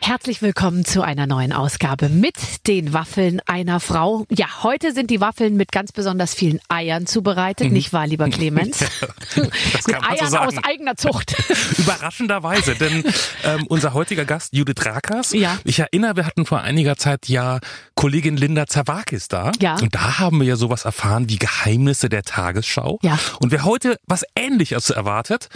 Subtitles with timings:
[0.00, 4.24] Herzlich willkommen zu einer neuen Ausgabe mit den Waffeln einer Frau.
[4.30, 7.72] Ja, heute sind die Waffeln mit ganz besonders vielen Eiern zubereitet, mhm.
[7.74, 8.78] nicht wahr, lieber Clemens?
[8.78, 11.34] das kann mit Eiern so aus eigener Zucht.
[11.78, 13.04] Überraschenderweise, denn
[13.44, 15.58] ähm, unser heutiger Gast Judith Rakas, ja.
[15.64, 17.58] ich erinnere, wir hatten vor einiger Zeit ja
[17.94, 19.52] Kollegin Linda Zawakis da.
[19.60, 19.76] Ja.
[19.76, 22.98] Und da haben wir ja sowas erfahren wie Geheimnisse der Tagesschau.
[23.02, 23.18] Ja.
[23.40, 25.48] Und wer heute was Ähnliches erwartet,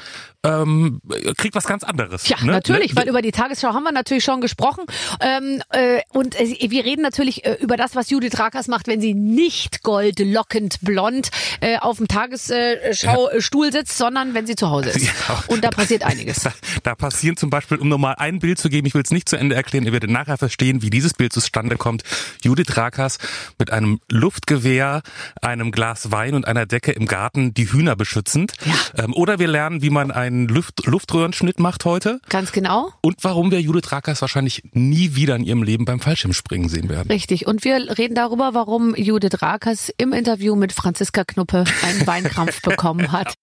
[0.44, 1.00] ähm,
[1.36, 2.28] kriegt was ganz anderes.
[2.28, 2.52] Ja, ne?
[2.52, 3.00] natürlich, ne?
[3.00, 4.84] weil über die Tagesschau haben wir natürlich schon gesprochen.
[5.20, 9.00] Ähm, äh, und äh, wir reden natürlich äh, über das, was Judith Rakers macht, wenn
[9.00, 13.72] sie nicht goldlockend blond äh, auf dem Tagesschaustuhl ja.
[13.72, 15.02] sitzt, sondern wenn sie zu Hause ist.
[15.02, 15.44] Ja.
[15.48, 16.40] Und da passiert einiges.
[16.42, 19.28] Da, da passieren zum Beispiel, um nochmal ein Bild zu geben, ich will es nicht
[19.28, 22.02] zu Ende erklären, ihr werdet nachher verstehen, wie dieses Bild zustande kommt.
[22.42, 23.18] Judith Rakers
[23.58, 25.02] mit einem Luftgewehr,
[25.40, 28.54] einem Glas Wein und einer Decke im Garten die Hühner beschützend.
[28.64, 29.04] Ja.
[29.04, 32.20] Ähm, oder wir lernen, wie man einen Luft, Luftröhrenschnitt macht heute.
[32.28, 32.92] Ganz genau.
[33.00, 37.08] Und warum wir Judith Rakers wahrscheinlich nie wieder in ihrem Leben beim Fallschirmspringen sehen werden.
[37.10, 37.46] Richtig.
[37.46, 43.12] Und wir reden darüber, warum Judith Rakers im Interview mit Franziska Knuppe einen Weinkrampf bekommen
[43.12, 43.34] hat.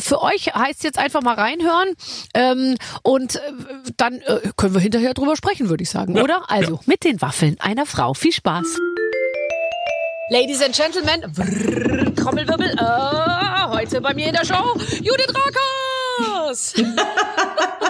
[0.00, 1.94] Für euch heißt jetzt einfach mal reinhören
[2.32, 3.40] ähm, und äh,
[3.96, 6.48] dann äh, können wir hinterher drüber sprechen, würde ich sagen, Ja, oder?
[6.48, 6.80] Also ja.
[6.86, 8.14] mit den Waffeln einer Frau.
[8.14, 8.78] Viel Spaß.
[10.30, 16.74] Ladies and Gentlemen, brrr, Trommelwirbel, äh, heute bei mir in der Show Judith Rakers.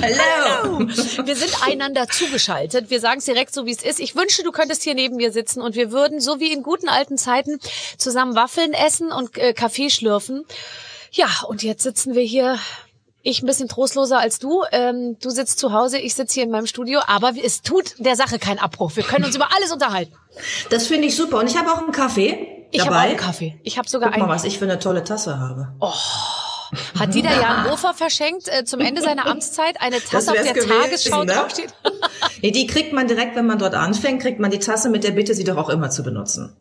[0.00, 0.78] Hallo.
[0.80, 2.90] Wir sind einander zugeschaltet.
[2.90, 4.00] Wir sagen es direkt so, wie es ist.
[4.00, 6.88] Ich wünsche, du könntest hier neben mir sitzen und wir würden, so wie in guten
[6.88, 7.58] alten Zeiten,
[7.96, 10.44] zusammen Waffeln essen und äh, Kaffee schlürfen.
[11.12, 12.58] Ja, und jetzt sitzen wir hier.
[13.22, 14.62] Ich ein bisschen trostloser als du.
[14.70, 17.00] Ähm, du sitzt zu Hause, ich sitze hier in meinem Studio.
[17.08, 18.94] Aber es tut der Sache keinen Abbruch.
[18.94, 20.14] Wir können uns über alles unterhalten.
[20.70, 21.38] Das finde ich super.
[21.38, 23.58] Und ich habe auch einen Kaffee Ich habe auch einen Kaffee.
[23.64, 24.34] Ich habe sogar Guck mal, einen.
[24.34, 25.74] was ich für eine tolle Tasse habe.
[26.98, 30.68] Hat Dieter Jan Hofer verschenkt äh, zum Ende seiner Amtszeit eine Tasse, auf der gewesen,
[30.68, 31.32] Tagesschau ne?
[31.32, 31.74] draufsteht?
[32.42, 35.10] Nee, die kriegt man direkt, wenn man dort anfängt, kriegt man die Tasse mit der
[35.10, 36.56] Bitte, sie doch auch immer zu benutzen.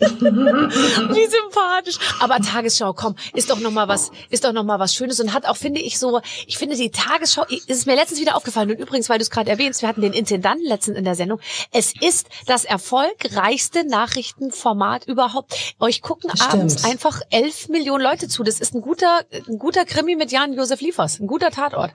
[0.00, 1.98] Wie sympathisch.
[2.20, 5.32] Aber Tagesschau, komm, ist doch noch mal was, ist doch noch mal was Schönes und
[5.32, 8.70] hat auch, finde ich so, ich finde die Tagesschau, ist es mir letztens wieder aufgefallen
[8.70, 11.40] und übrigens, weil du es gerade erwähnst, wir hatten den Intendanten letztens in der Sendung.
[11.72, 15.74] Es ist das erfolgreichste Nachrichtenformat überhaupt.
[15.80, 18.42] Euch gucken abends einfach elf Millionen Leute zu.
[18.42, 21.92] Das ist ein guter, ein guter Krimi mit Jan-Josef Liefers, ein guter Tatort.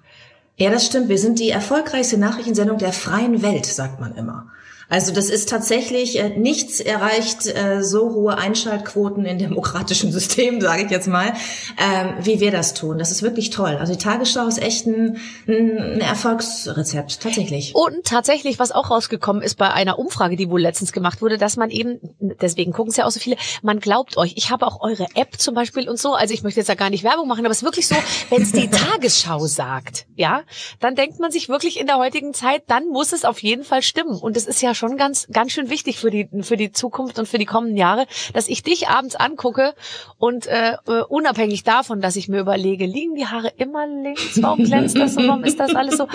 [0.58, 1.08] Ja, das stimmt.
[1.08, 4.48] Wir sind die erfolgreichste Nachrichtensendung der freien Welt, sagt man immer.
[4.90, 10.86] Also das ist tatsächlich, äh, nichts erreicht äh, so hohe Einschaltquoten in demokratischen Systemen, sage
[10.86, 11.34] ich jetzt mal,
[11.78, 12.98] ähm, wie wir das tun.
[12.98, 13.78] Das ist wirklich toll.
[13.80, 15.18] Also die Tagesschau ist echt ein,
[15.48, 17.76] ein Erfolgsrezept, tatsächlich.
[17.76, 21.56] Und tatsächlich, was auch rausgekommen ist bei einer Umfrage, die wohl letztens gemacht wurde, dass
[21.56, 24.34] man eben, deswegen gucken es ja auch so viele, man glaubt euch.
[24.38, 26.90] Ich habe auch eure App zum Beispiel und so, also ich möchte jetzt ja gar
[26.90, 27.96] nicht Werbung machen, aber es ist wirklich so,
[28.32, 30.42] wenn es die Tagesschau sagt, ja,
[30.80, 33.84] dann denkt man sich wirklich in der heutigen Zeit, dann muss es auf jeden Fall
[33.84, 34.18] stimmen.
[34.18, 37.28] Und es ist ja schon ganz, ganz schön wichtig für die, für die Zukunft und
[37.28, 39.76] für die kommenden Jahre, dass ich dich abends angucke
[40.18, 44.64] und äh, äh, unabhängig davon, dass ich mir überlege, liegen die Haare immer links, warum
[44.64, 46.08] glänzt das so, warum ist das alles so?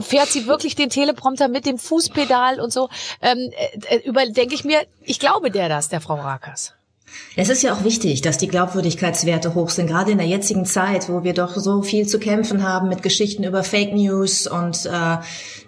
[0.00, 2.88] fährt sie wirklich den Teleprompter mit dem Fußpedal und so,
[3.22, 3.50] ähm,
[3.88, 6.72] äh, überdenke ich mir, ich glaube der das, der Frau Rakers.
[7.36, 11.08] Es ist ja auch wichtig, dass die Glaubwürdigkeitswerte hoch sind, gerade in der jetzigen Zeit,
[11.08, 15.18] wo wir doch so viel zu kämpfen haben mit Geschichten über Fake News und äh,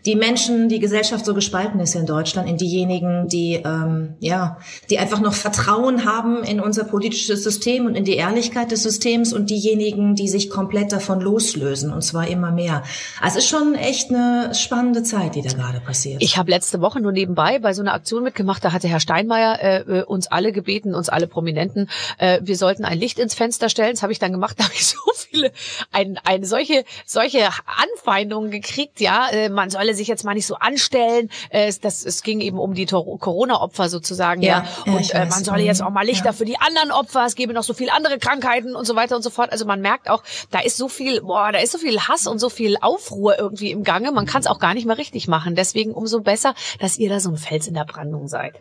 [0.09, 4.57] die Menschen, die Gesellschaft so gespalten ist in Deutschland, in diejenigen, die ähm, ja,
[4.89, 9.35] die einfach noch Vertrauen haben in unser politisches System und in die Ehrlichkeit des Systems
[9.35, 12.85] und diejenigen, die sich komplett davon loslösen und zwar immer mehr.
[13.21, 16.23] Also es ist schon echt eine spannende Zeit, die da gerade passiert.
[16.23, 19.59] Ich habe letzte Woche nur nebenbei bei so einer Aktion mitgemacht, da hatte Herr Steinmeier
[19.61, 23.91] äh, uns alle gebeten, uns alle Prominenten, äh, wir sollten ein Licht ins Fenster stellen.
[23.91, 25.53] Das habe ich dann gemacht, da habe ich so viele,
[25.93, 30.55] ein, eine solche, solche Anfeindungen gekriegt, ja, äh, man solle sich jetzt mal nicht so
[30.55, 31.29] anstellen.
[31.51, 34.65] Äh, es- das, es ging eben um die Corona-Opfer sozusagen, ja.
[34.87, 36.33] Ja, Und äh, man solle jetzt auch mal Lichter Ja.
[36.33, 39.23] für die anderen Opfer, es gäbe noch so viele andere Krankheiten und so weiter und
[39.23, 39.53] so fort.
[39.53, 42.39] Also man merkt auch, da ist so viel, boah, da ist so viel Hass und
[42.39, 44.13] so viel Aufruhr irgendwie im Gange.
[44.13, 45.55] Man kann es auch gar nicht mehr richtig machen.
[45.55, 48.55] Deswegen umso besser, dass ihr da so ein Fels in der Brandung seid.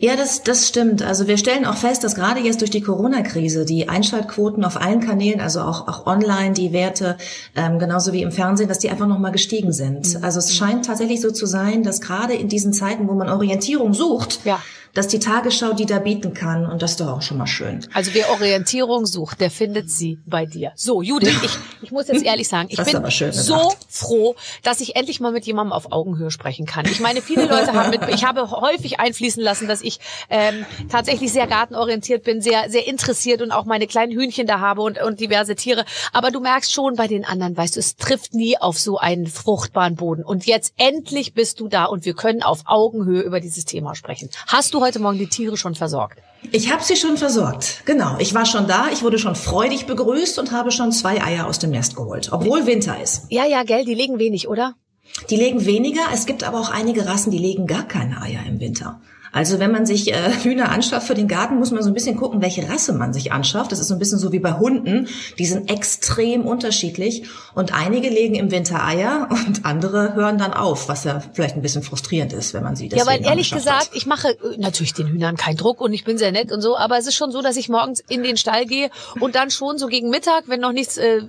[0.00, 1.02] Ja, das, das stimmt.
[1.02, 5.00] Also wir stellen auch fest, dass gerade jetzt durch die Corona-Krise die Einschaltquoten auf allen
[5.00, 7.16] Kanälen, also auch, auch online, die Werte,
[7.54, 10.18] ähm, genauso wie im Fernsehen, dass die einfach nochmal gestiegen sind.
[10.22, 13.94] Also es scheint tatsächlich so zu sein, dass gerade in diesen Zeiten, wo man Orientierung
[13.94, 14.60] sucht, Ja.
[14.94, 17.86] Dass die Tagesschau die da bieten kann und das ist doch auch schon mal schön.
[17.94, 20.72] Also wer Orientierung sucht, der findet sie bei dir.
[20.74, 23.02] So, Judith, ich, ich muss jetzt ehrlich sagen, ich Das bin
[23.32, 23.76] so gesagt.
[23.88, 26.86] froh, dass ich endlich mal mit jemandem auf Augenhöhe sprechen kann.
[26.86, 31.32] Ich meine, viele Leute haben mit, ich habe häufig einfließen lassen, dass ich ähm, tatsächlich
[31.32, 35.20] sehr gartenorientiert bin, sehr sehr interessiert und auch meine kleinen Hühnchen da habe und und
[35.20, 35.84] diverse Tiere.
[36.12, 39.26] Aber du merkst schon bei den anderen, weißt du, es trifft nie auf so einen
[39.26, 40.24] fruchtbaren Boden.
[40.24, 44.30] Und jetzt endlich bist du da und wir können auf Augenhöhe über dieses Thema sprechen.
[44.46, 46.20] Hast du heute Morgen die Tiere schon versorgt?
[46.52, 47.82] Ich habe sie schon versorgt.
[47.84, 48.16] Genau.
[48.18, 51.58] Ich war schon da, ich wurde schon freudig begrüßt und habe schon zwei Eier aus
[51.58, 53.26] dem Nest geholt, obwohl Winter ist.
[53.28, 54.74] Ja, ja, gell, die legen wenig, oder?
[55.28, 58.60] Die legen weniger, es gibt aber auch einige Rassen, die legen gar keine Eier im
[58.60, 59.00] Winter.
[59.32, 62.16] Also wenn man sich äh, Hühner anschafft für den Garten, muss man so ein bisschen
[62.16, 63.72] gucken, welche Rasse man sich anschafft.
[63.72, 65.08] Das ist so ein bisschen so wie bei Hunden.
[65.38, 70.88] Die sind extrem unterschiedlich und einige legen im Winter Eier und andere hören dann auf,
[70.88, 73.90] was ja vielleicht ein bisschen frustrierend ist, wenn man sie deswegen Ja, weil ehrlich gesagt,
[73.94, 76.76] ich mache äh, natürlich den Hühnern keinen Druck und ich bin sehr nett und so,
[76.76, 78.90] aber es ist schon so, dass ich morgens in den Stall gehe
[79.20, 81.20] und dann schon so gegen Mittag, wenn noch nichts äh,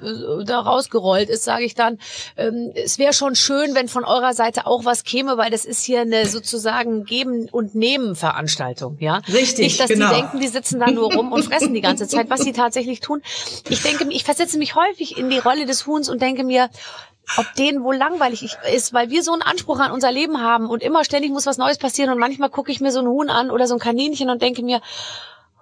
[0.46, 2.00] da rausgerollt ist, sage ich dann,
[2.38, 5.84] ähm, es wäre schon schön, wenn von eurer Seite auch was käme, weil das ist
[5.84, 9.22] hier eine sozusagen Geben und Nehmen Veranstaltung, ja?
[9.32, 10.10] Richtig, Nicht, dass genau.
[10.10, 13.00] die denken, die sitzen da nur rum und fressen die ganze Zeit, was sie tatsächlich
[13.00, 13.22] tun.
[13.70, 16.70] Ich denke, ich versetze mich häufig in die Rolle des Huhns und denke mir,
[17.38, 20.84] ob denen wohl langweilig ist, weil wir so einen Anspruch an unser Leben haben und
[20.84, 23.52] immer ständig muss was Neues passieren und manchmal gucke ich mir so einen Huhn an
[23.52, 24.82] oder so ein Kaninchen und denke mir,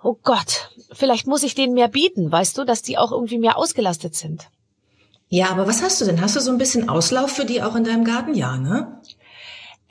[0.03, 3.57] oh Gott, vielleicht muss ich denen mehr bieten, weißt du, dass die auch irgendwie mehr
[3.57, 4.47] ausgelastet sind.
[5.31, 6.21] Ja, aber was hast du denn?
[6.21, 8.33] Hast du so ein bisschen Auslauf für die auch in deinem Garten?
[8.33, 8.98] Ja, ne?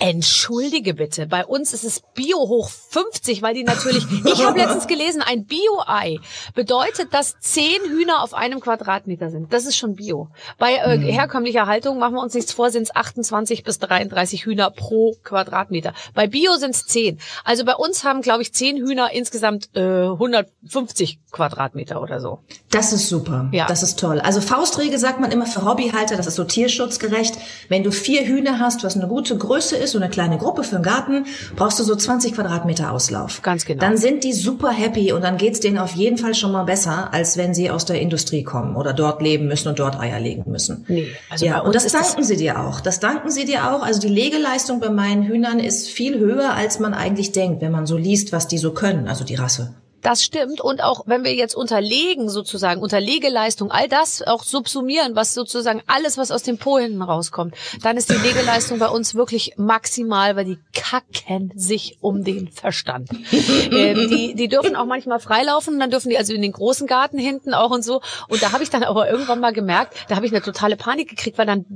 [0.00, 4.86] Entschuldige bitte, bei uns ist es Bio hoch 50, weil die natürlich, ich habe letztens
[4.86, 6.18] gelesen, ein Bio-Ei
[6.54, 9.52] bedeutet, dass zehn Hühner auf einem Quadratmeter sind.
[9.52, 10.28] Das ist schon Bio.
[10.56, 14.70] Bei äh, herkömmlicher Haltung, machen wir uns nichts vor, sind es 28 bis 33 Hühner
[14.70, 15.92] pro Quadratmeter.
[16.14, 17.18] Bei Bio sind es 10.
[17.42, 22.38] Also bei uns haben, glaube ich, zehn Hühner insgesamt äh, 150 Quadratmeter oder so.
[22.70, 23.48] Das ist super.
[23.50, 23.66] Ja.
[23.66, 24.20] Das ist toll.
[24.20, 27.34] Also Faustregel sagt man immer für Hobbyhalter, das ist so tierschutzgerecht.
[27.68, 30.76] Wenn du vier Hühner hast, was eine gute Größe ist, so eine kleine Gruppe für
[30.76, 31.26] einen Garten,
[31.56, 33.42] brauchst du so 20 Quadratmeter Auslauf.
[33.42, 33.80] Ganz genau.
[33.80, 37.12] Dann sind die super happy und dann geht's denen auf jeden Fall schon mal besser,
[37.12, 40.44] als wenn sie aus der Industrie kommen oder dort leben müssen und dort Eier legen
[40.46, 40.84] müssen.
[40.88, 42.80] Nee, also ja, und das ist das- danken sie dir auch.
[42.80, 43.82] Das danken sie dir auch.
[43.82, 47.86] Also die Legeleistung bei meinen Hühnern ist viel höher, als man eigentlich denkt, wenn man
[47.86, 49.74] so liest, was die so können, also die Rasse.
[50.08, 50.62] Das stimmt.
[50.62, 56.16] Und auch wenn wir jetzt unterlegen, sozusagen, Unterlegeleistung, all das auch subsumieren, was sozusagen alles,
[56.16, 60.46] was aus dem Po hinten rauskommt, dann ist die Legeleistung bei uns wirklich maximal, weil
[60.46, 63.10] die kacken sich um den Verstand.
[63.32, 67.18] ähm, die, die dürfen auch manchmal freilaufen, dann dürfen die also in den großen Garten
[67.18, 68.00] hinten auch und so.
[68.28, 71.10] Und da habe ich dann aber irgendwann mal gemerkt, da habe ich eine totale Panik
[71.10, 71.66] gekriegt, weil dann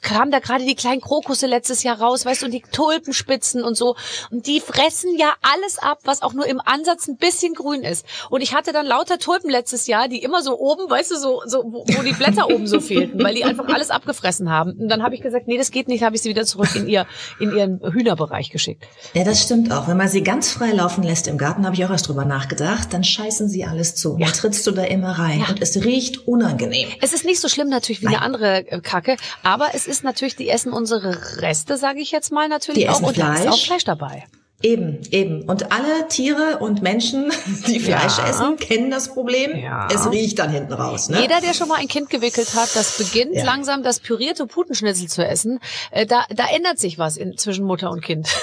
[0.00, 3.76] kamen da gerade die kleinen Krokusse letztes Jahr raus, weißt du, und die Tulpenspitzen und
[3.76, 3.96] so.
[4.30, 8.04] Und die fressen ja alles ab, was auch nur im Ansatz ein bisschen grün ist.
[8.30, 11.42] Und ich hatte dann lauter Tulpen letztes Jahr, die immer so oben, weißt du, so,
[11.46, 14.72] so wo, wo die Blätter oben so fehlten, weil die einfach alles abgefressen haben.
[14.78, 16.88] Und dann habe ich gesagt, nee, das geht nicht, habe ich sie wieder zurück in
[16.88, 17.06] ihr
[17.38, 18.84] in ihren Hühnerbereich geschickt.
[19.14, 19.88] Ja, das stimmt auch.
[19.88, 22.92] Wenn man sie ganz frei laufen lässt im Garten, habe ich auch erst drüber nachgedacht,
[22.92, 24.16] dann scheißen sie alles zu.
[24.18, 25.48] Dann trittst du da immer rein Ja.
[25.48, 26.88] und es riecht unangenehm.
[27.00, 30.36] Es ist nicht so schlimm natürlich wie eine andere äh, Kacke, aber es ist natürlich,
[30.36, 33.00] die essen unsere Reste, sage ich jetzt mal natürlich Die auch.
[33.02, 33.52] und da ist Fleisch.
[33.54, 34.24] auch Fleisch dabei.
[34.62, 35.42] Eben, eben.
[35.48, 37.32] Und alle Tiere und Menschen,
[37.66, 38.28] die Fleisch Ja.
[38.28, 39.56] essen, kennen das Problem.
[39.56, 39.88] Ja.
[39.90, 41.08] Es riecht dann hinten raus.
[41.08, 41.20] Ne?
[41.22, 43.44] Jeder, der schon mal ein Kind gewickelt hat, das beginnt Ja.
[43.44, 45.60] langsam das pürierte Putenschnitzel zu essen.
[45.90, 48.28] Äh, da, da ändert sich was in, zwischen Mutter und Kind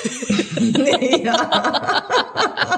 [1.23, 2.03] ja.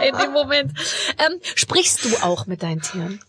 [0.09, 0.73] in dem Moment.
[1.17, 3.21] Ähm, sprichst du auch mit deinen Tieren?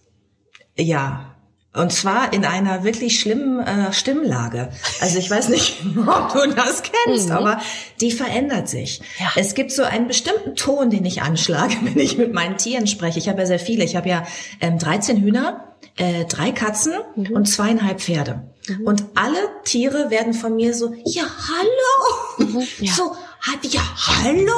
[0.77, 1.37] ja.
[1.81, 4.69] Und zwar in einer wirklich schlimmen äh, Stimmlage.
[5.01, 7.35] Also ich weiß nicht, ob du das kennst, Mhm.
[7.37, 7.61] aber
[8.01, 9.01] die verändert sich.
[9.19, 9.31] Ja.
[9.37, 13.19] Es gibt so einen bestimmten Ton, den ich anschlage, wenn ich mit meinen Tieren spreche.
[13.19, 13.85] Ich habe ja sehr viele.
[13.85, 14.25] Ich habe ja
[14.61, 17.31] ähm, 13 Hühner, äh, drei Katzen Mhm.
[17.33, 18.43] und zweieinhalb Pferde.
[18.85, 22.49] Und alle Tiere werden von mir so, ja, hallo.
[22.51, 22.61] Mhm.
[22.61, 22.67] ja.
[22.81, 22.87] Mhm.
[22.95, 24.53] So, hab- ja, hallo.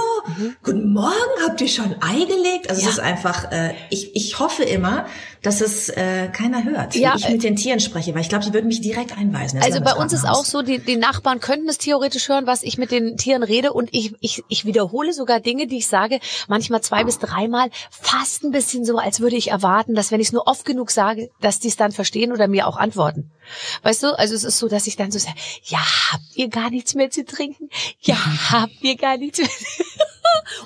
[0.62, 1.12] Guten Morgen,
[1.46, 2.68] habt ihr schon Ei gelegt?
[2.70, 2.88] Also Ja.
[2.88, 5.06] es ist einfach, äh, ich, ich hoffe immer,
[5.42, 8.44] dass es äh, keiner hört, Ja, wie ich mit den Tieren spreche, weil ich glaube,
[8.44, 9.60] die würden mich direkt einweisen.
[9.62, 12.78] Also bei uns ist auch so, die, die Nachbarn könnten es theoretisch hören, was ich
[12.78, 16.80] mit den Tieren rede und ich, ich, ich wiederhole sogar Dinge, die ich sage, manchmal
[16.80, 20.32] zwei bis dreimal, fast ein bisschen so, als würde ich erwarten, dass wenn ich es
[20.32, 23.30] nur oft genug sage, dass die es dann verstehen oder mir auch antworten.
[23.82, 25.80] Weißt du, also es ist so, dass ich dann so sage, ja,
[26.10, 27.68] habt ihr gar nichts mehr zu trinken?
[28.00, 28.16] Ja,
[28.50, 29.48] habt ihr gar nichts mehr?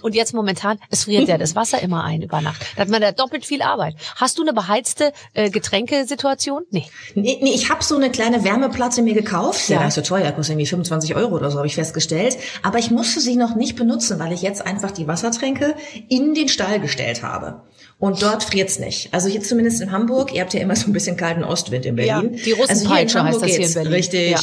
[0.02, 2.62] Und jetzt momentan, es friert ja das Wasser immer ein über Nacht.
[2.76, 3.94] Da hat man da doppelt viel Arbeit.
[4.16, 6.64] Hast du eine beheizte äh, Getränkesituation?
[6.70, 6.87] Nee.
[7.14, 9.68] Nee, nee ich habe so eine kleine Wärmeplatte mir gekauft.
[9.68, 9.88] Ja, ja.
[9.88, 12.37] ist so teuer, kostet irgendwie 25 Euro oder so, habe ich festgestellt.
[12.62, 15.75] Aber ich musste sie noch nicht benutzen, weil ich jetzt einfach die Wassertränke
[16.08, 17.62] in den Stall gestellt habe.
[17.99, 19.08] Und dort friert's nicht.
[19.12, 21.96] Also hier zumindest in Hamburg, ihr habt ja immer so ein bisschen kalten Ostwind in
[21.96, 22.35] Berlin.
[22.35, 23.92] Ja, die Russenpeitsche also heißt das hier in Berlin.
[23.92, 24.30] Richtig.
[24.30, 24.38] Ja.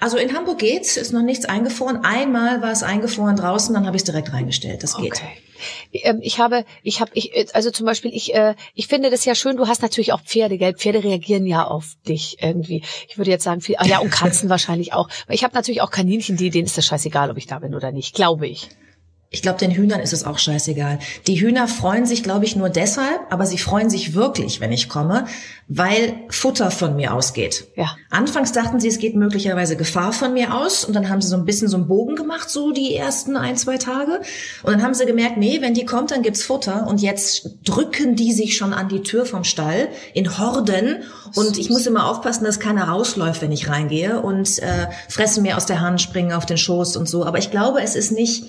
[0.00, 2.00] Also in Hamburg geht's, ist noch nichts eingefroren.
[2.04, 4.59] Einmal war es eingefroren draußen, dann habe ich es direkt reingestellt.
[4.80, 5.12] Das geht.
[5.12, 5.38] Okay.
[5.92, 9.34] Ähm, ich habe, ich habe, ich, also zum Beispiel, ich, äh, ich finde das ja
[9.34, 9.56] schön.
[9.56, 10.74] Du hast natürlich auch Pferde, gell?
[10.74, 12.82] Pferde reagieren ja auf dich irgendwie.
[13.08, 15.08] Ich würde jetzt sagen, viel, ah ja, und Katzen wahrscheinlich auch.
[15.28, 17.92] Ich habe natürlich auch Kaninchen, die, denen ist das scheißegal, ob ich da bin oder
[17.92, 18.68] nicht, glaube ich.
[19.32, 20.98] Ich glaube, den Hühnern ist es auch scheißegal.
[21.28, 24.88] Die Hühner freuen sich, glaube ich, nur deshalb, aber sie freuen sich wirklich, wenn ich
[24.88, 25.24] komme,
[25.68, 27.68] weil Futter von mir ausgeht.
[27.76, 27.96] Ja.
[28.10, 31.36] Anfangs dachten sie, es geht möglicherweise Gefahr von mir aus und dann haben sie so
[31.36, 34.20] ein bisschen so einen Bogen gemacht, so die ersten ein, zwei Tage.
[34.64, 38.16] Und dann haben sie gemerkt, nee, wenn die kommt, dann gibt's Futter und jetzt drücken
[38.16, 41.04] die sich schon an die Tür vom Stall in Horden
[41.36, 45.56] und ich muss immer aufpassen, dass keiner rausläuft, wenn ich reingehe und äh, fressen mir
[45.56, 47.24] aus der Hand, springen auf den Schoß und so.
[47.24, 48.46] Aber ich glaube, es ist nicht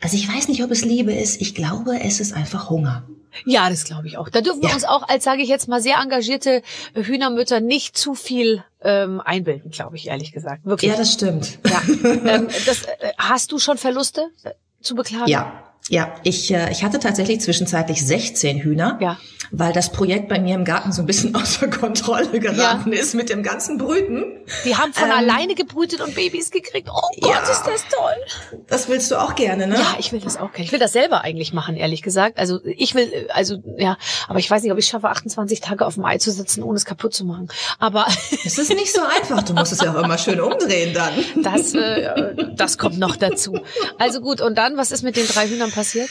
[0.00, 1.40] also ich weiß nicht, ob es Liebe ist.
[1.40, 3.06] Ich glaube, es ist einfach Hunger.
[3.44, 4.28] Ja, das glaube ich auch.
[4.28, 6.62] Da dürfen wir uns auch als, sage ich jetzt mal, sehr engagierte
[6.94, 10.64] Hühnermütter nicht zu viel ähm, einbilden, glaube ich, ehrlich gesagt.
[10.64, 10.90] Wirklich.
[10.90, 11.58] Ja, das stimmt.
[11.66, 11.82] Ja.
[12.04, 15.28] ähm, das, äh, hast du schon Verluste äh, zu beklagen?
[15.28, 19.18] Ja, ja, ich, äh, ich hatte tatsächlich zwischenzeitlich 16 Hühner, ja.
[19.50, 23.00] weil das Projekt bei mir im Garten so ein bisschen außer Kontrolle geraten ja.
[23.00, 24.24] ist mit dem ganzen Brüten.
[24.64, 26.88] Die haben von ähm, alleine gebrütet und Babys gekriegt.
[26.92, 28.60] Oh Gott, ja, ist das toll.
[28.68, 29.74] Das willst du auch gerne, ne?
[29.74, 30.64] Ja, ich will das auch gerne.
[30.64, 32.38] Ich will das selber eigentlich machen, ehrlich gesagt.
[32.38, 33.96] Also ich will, also ja,
[34.28, 36.76] aber ich weiß nicht, ob ich schaffe, 28 Tage auf dem Ei zu sitzen, ohne
[36.76, 37.48] es kaputt zu machen.
[37.80, 38.06] Aber
[38.44, 39.42] es ist nicht so einfach.
[39.42, 41.42] Du musst es ja auch immer schön umdrehen dann.
[41.42, 43.58] Das, äh, das kommt noch dazu.
[43.98, 46.08] Also gut, und dann, was ist mit den drei Hühnern passiert?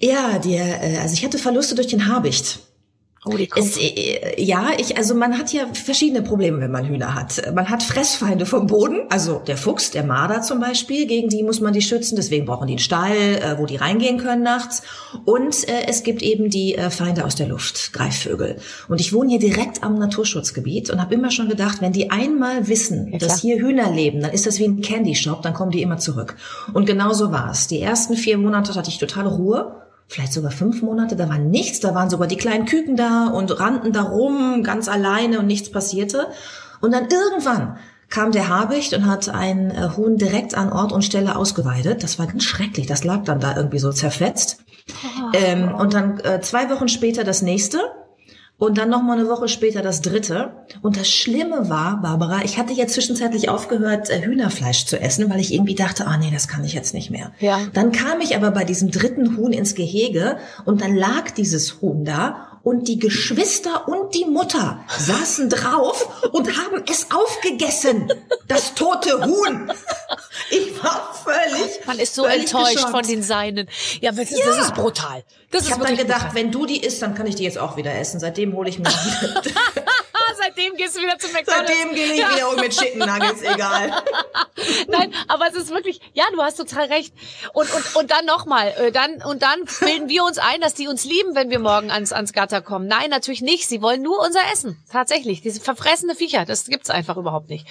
[0.00, 2.60] Ja, die, äh, also ich hatte Verluste durch den Habicht.
[3.28, 3.36] Oh.
[3.56, 7.42] Es, äh, ja, ich, also man hat ja verschiedene Probleme, wenn man Hühner hat.
[7.52, 11.60] Man hat Fressfeinde vom Boden, also der Fuchs, der Marder zum Beispiel, gegen die muss
[11.60, 14.82] man die schützen, deswegen brauchen die einen Stall, äh, wo die reingehen können nachts.
[15.24, 18.58] Und äh, es gibt eben die äh, Feinde aus der Luft, Greifvögel.
[18.88, 22.68] Und ich wohne hier direkt am Naturschutzgebiet und habe immer schon gedacht, wenn die einmal
[22.68, 25.72] wissen, ja, dass hier Hühner leben, dann ist das wie ein Candy Shop, dann kommen
[25.72, 26.36] die immer zurück.
[26.72, 27.66] Und genau so war es.
[27.66, 31.80] Die ersten vier Monate hatte ich totale Ruhe vielleicht sogar fünf Monate, da war nichts,
[31.80, 35.70] da waren sogar die kleinen Küken da und rannten da rum, ganz alleine und nichts
[35.70, 36.28] passierte.
[36.80, 41.04] Und dann irgendwann kam der Habicht und hat einen äh, Huhn direkt an Ort und
[41.04, 42.02] Stelle ausgeweidet.
[42.02, 44.58] Das war ganz schrecklich, das lag dann da irgendwie so zerfetzt.
[44.88, 45.30] Oh.
[45.32, 47.78] Ähm, und dann äh, zwei Wochen später das nächste.
[48.58, 50.52] Und dann noch mal eine Woche später das dritte.
[50.80, 55.40] Und das Schlimme war, Barbara, ich hatte ja zwischenzeitlich aufgehört, äh, Hühnerfleisch zu essen, weil
[55.40, 57.32] ich irgendwie dachte, ah nee, das kann ich jetzt nicht mehr.
[57.38, 57.60] Ja.
[57.74, 62.04] Dann kam ich aber bei diesem dritten Huhn ins Gehege und dann lag dieses Huhn
[62.06, 68.12] da und die Geschwister und die Mutter saßen drauf und haben es aufgegessen.
[68.48, 69.72] Das tote Huhn.
[70.50, 71.86] Ich war völlig.
[71.86, 72.90] Man ist so enttäuscht geschockt.
[72.90, 73.68] von den Seinen.
[74.00, 74.44] Ja, das, ja.
[74.44, 75.22] das ist brutal.
[75.52, 76.34] Das ich habe dann gedacht, brutal.
[76.34, 78.18] wenn du die isst, dann kann ich die jetzt auch wieder essen.
[78.18, 79.50] Seitdem hole ich mir die.
[80.36, 81.70] Seitdem gehst du wieder zum McDonald's.
[81.70, 82.34] Seitdem gehe ich ja.
[82.34, 84.02] wieder mit Chicken Nuggets, egal.
[84.88, 87.14] Nein, aber es ist wirklich, ja, du hast total recht.
[87.52, 90.88] Und, und, und dann nochmal, äh, dann, und dann bilden wir uns ein, dass die
[90.88, 92.86] uns lieben, wenn wir morgen ans, ans Gatter kommen.
[92.86, 93.68] Nein, natürlich nicht.
[93.68, 94.82] Sie wollen nur unser Essen.
[94.90, 95.40] Tatsächlich.
[95.40, 97.66] Diese verfressene Viecher, das gibt's einfach überhaupt nicht.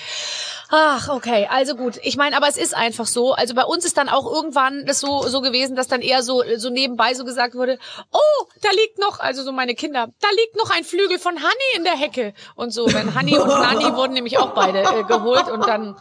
[0.70, 2.00] Ach, okay, also gut.
[2.04, 3.34] Ich meine, aber es ist einfach so.
[3.34, 6.44] Also bei uns ist dann auch irgendwann das so, so gewesen, dass dann eher so,
[6.58, 7.78] so nebenbei so gesagt wurde,
[8.12, 11.76] oh, da liegt noch, also so meine Kinder, da liegt noch ein Flügel von Honey
[11.76, 12.34] in der Hecke.
[12.56, 15.96] Und so, wenn Honey und Nani wurden nämlich auch beide äh, geholt und dann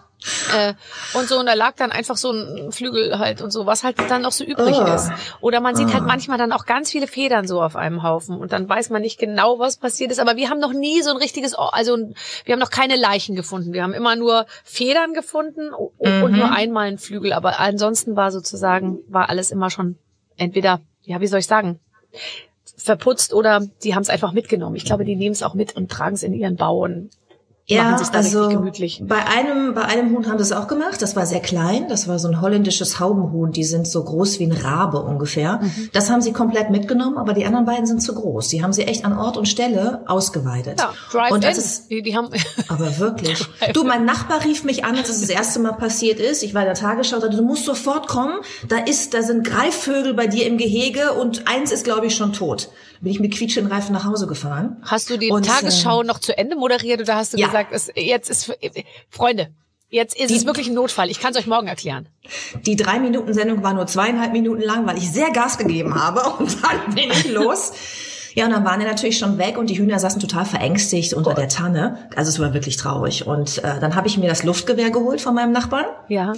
[0.57, 0.75] äh,
[1.13, 3.97] und so, und da lag dann einfach so ein Flügel halt und so, was halt
[4.09, 4.95] dann noch so übrig oh.
[4.95, 5.11] ist.
[5.41, 6.07] Oder man sieht halt ah.
[6.07, 9.19] manchmal dann auch ganz viele Federn so auf einem Haufen und dann weiß man nicht
[9.19, 10.21] genau, was passiert ist.
[10.21, 11.99] Aber wir haben noch nie so ein richtiges, also
[12.45, 13.73] wir haben noch keine Leichen gefunden.
[13.73, 15.93] Wir haben immer nur Federn gefunden und,
[16.31, 16.37] mhm.
[16.37, 17.33] nur einmal einen Flügel.
[17.33, 19.99] Aber ansonsten war sozusagen, war alles immer schon
[20.37, 21.81] entweder, ja, wie soll ich sagen,
[22.77, 24.77] verputzt oder die haben es einfach mitgenommen.
[24.77, 27.11] Ich glaube, die nehmen es auch mit und tragen es in ihren Bauen
[27.67, 28.51] ja, also
[29.01, 31.01] bei einem bei einem Huhn haben sie es auch gemacht.
[31.01, 31.89] Das war sehr klein.
[31.89, 33.53] Das war so ein holländisches Haubenhuhn.
[33.53, 35.61] Die sind so groß wie ein Rabe ungefähr.
[35.63, 35.89] Mhm.
[35.95, 38.49] Das haben sie komplett mitgenommen, aber die anderen beiden sind zu groß.
[38.49, 40.79] Die haben sie echt an Ort und Stelle ausgeweitet.
[40.79, 41.65] Ja, Drive und das in.
[41.65, 42.29] ist die, die haben
[42.69, 43.47] aber wirklich.
[43.73, 46.43] du, mein Nachbar rief mich an, als es das erste Mal passiert ist.
[46.43, 47.19] Ich war in der Tagesschau.
[47.19, 48.41] Du musst sofort kommen.
[48.69, 52.35] Da ist, da sind Greifvögel bei dir im Gehege und eins ist glaube ich schon
[52.35, 52.69] tot
[53.05, 54.79] bin ich mit quietschenden Reifen nach Hause gefahren.
[54.83, 57.49] Hast du die und, Tagesschau äh, noch zu Ende moderiert oder hast du ja.
[57.55, 58.53] Gesagt, es, jetzt ist
[59.11, 59.51] Freunde,
[59.91, 61.09] Jetzt ist es wirklich ein Notfall.
[61.09, 62.09] Ich kann es euch morgen erklären.
[62.67, 66.21] Die drei Minuten Sendung war nur zweieinhalb Minuten lang, weil ich sehr Gas gegeben habe
[66.41, 67.73] und dann bin ich los.
[68.35, 71.35] Ja, und dann waren die natürlich schon weg und die Hühner saßen total verängstigt unter
[71.35, 72.09] der Tanne.
[72.17, 73.25] Also es war wirklich traurig.
[73.29, 76.33] Und äh, dann habe ich mir das Luftgewehr geholt von meinem Nachbarn Ja.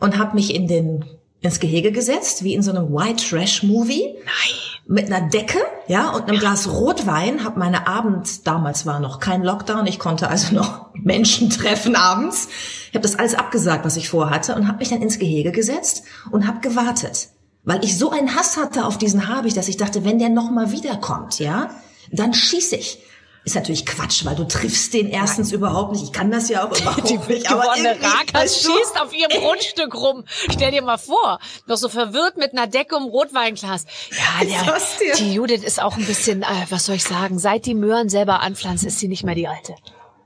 [0.00, 1.06] und habe mich in den
[1.40, 4.16] ins Gehege gesetzt, wie in so einem White Trash Movie.
[4.26, 4.77] Nein.
[4.90, 9.42] Mit einer Decke, ja, und einem Glas Rotwein, habe meine Abend, damals war noch kein
[9.42, 12.48] Lockdown, ich konnte also noch Menschen treffen abends.
[12.88, 16.04] Ich habe das alles abgesagt, was ich vorhatte und habe mich dann ins Gehege gesetzt
[16.30, 17.28] und habe gewartet.
[17.64, 20.72] Weil ich so einen Hass hatte auf diesen Habicht, dass ich dachte, wenn der nochmal
[20.72, 21.68] wiederkommt, ja,
[22.10, 23.02] dann schieß ich.
[23.44, 26.04] Ist natürlich Quatsch, weil du triffst den erstens überhaupt nicht.
[26.04, 27.50] Ich kann das ja auch überhaupt nicht.
[27.50, 30.24] Aber Rakas schießt auf ihrem Grundstück rum.
[30.50, 33.86] Stell dir mal vor, noch so verwirrt mit einer Decke um Rotweinglas.
[34.10, 34.44] Ja,
[35.00, 38.08] der, die Judith ist auch ein bisschen, äh, was soll ich sagen, seit die Möhren
[38.08, 39.74] selber anpflanzt, ist sie nicht mehr die alte.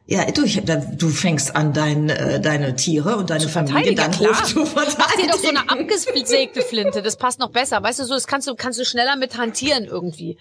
[0.06, 4.10] Ja, du, ich, du fängst an, dein, äh, deine Tiere und deine Familie, Verteidigen, dein
[4.10, 4.30] klar.
[4.40, 5.56] Hof zu Mach dir doch so verteidigen.
[5.56, 7.82] eine abgesägte Flinte, das passt noch besser.
[7.82, 10.36] Weißt du, so das kannst du kannst du schneller mit hantieren irgendwie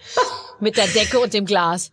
[0.60, 1.90] mit der Decke und dem Glas.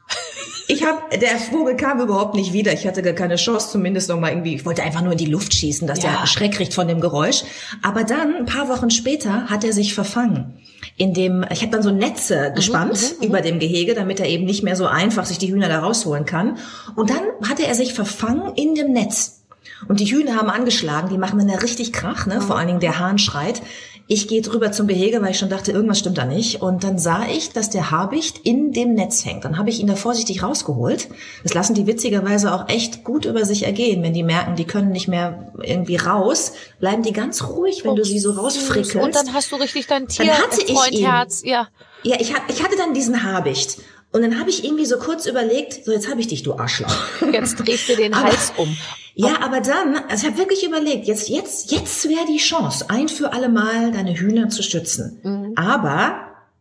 [0.68, 2.74] Ich habe, der Vogel kam überhaupt nicht wieder.
[2.74, 4.56] Ich hatte gar keine Chance, zumindest noch mal irgendwie.
[4.56, 6.18] Ich wollte einfach nur in die Luft schießen, dass Ja.
[6.22, 7.44] der Schreck kriegt von dem Geräusch.
[7.84, 10.60] Aber dann, ein paar Wochen später, hat er sich verfangen.
[11.00, 14.64] In dem, ich habe dann so Netze gespannt über dem Gehege, damit er eben nicht
[14.64, 16.58] mehr so einfach sich die Hühner da rausholen kann.
[16.96, 19.40] Und dann hatte er sich verfangen in dem Netz.
[19.88, 22.42] Und die Hühner haben angeschlagen, die machen dann ja richtig Krach, ne?
[22.42, 23.62] Vor allen Dingen der Hahn schreit.
[24.12, 26.64] Ich gehe drüber zum Gehege, weil ich schon dachte, irgendwas stimmt da nicht.
[26.64, 29.46] Und dann sah ich, dass der Habicht in dem Netz hängt.
[29.46, 31.10] Dann habe ich ihn da vorsichtig rausgeholt.
[31.44, 34.02] Das lassen die witzigerweise auch echt gut über sich ergehen.
[34.02, 38.04] Wenn die merken, die können nicht mehr irgendwie raus, bleiben die ganz ruhig, wenn du
[38.04, 38.96] sie so rausfrickelst.
[38.96, 40.76] Und dann hast du richtig dein Tier, Dann hatte ich ihn.
[40.76, 41.68] Freundherz, ja.
[42.02, 43.78] Ja, ich, ich hatte dann diesen Habicht.
[44.12, 46.94] Und dann habe ich irgendwie so kurz überlegt, so jetzt habe ich dich, du Arschloch.
[47.32, 48.76] Jetzt drehst du den Aber- Hals um.
[49.16, 53.10] Ja, aber dann, also ich habe wirklich überlegt, jetzt, jetzt, jetzt wäre die Chance, ein
[53.10, 55.54] für alle Mal deine Hühner zu stützen.
[55.58, 56.14] Aber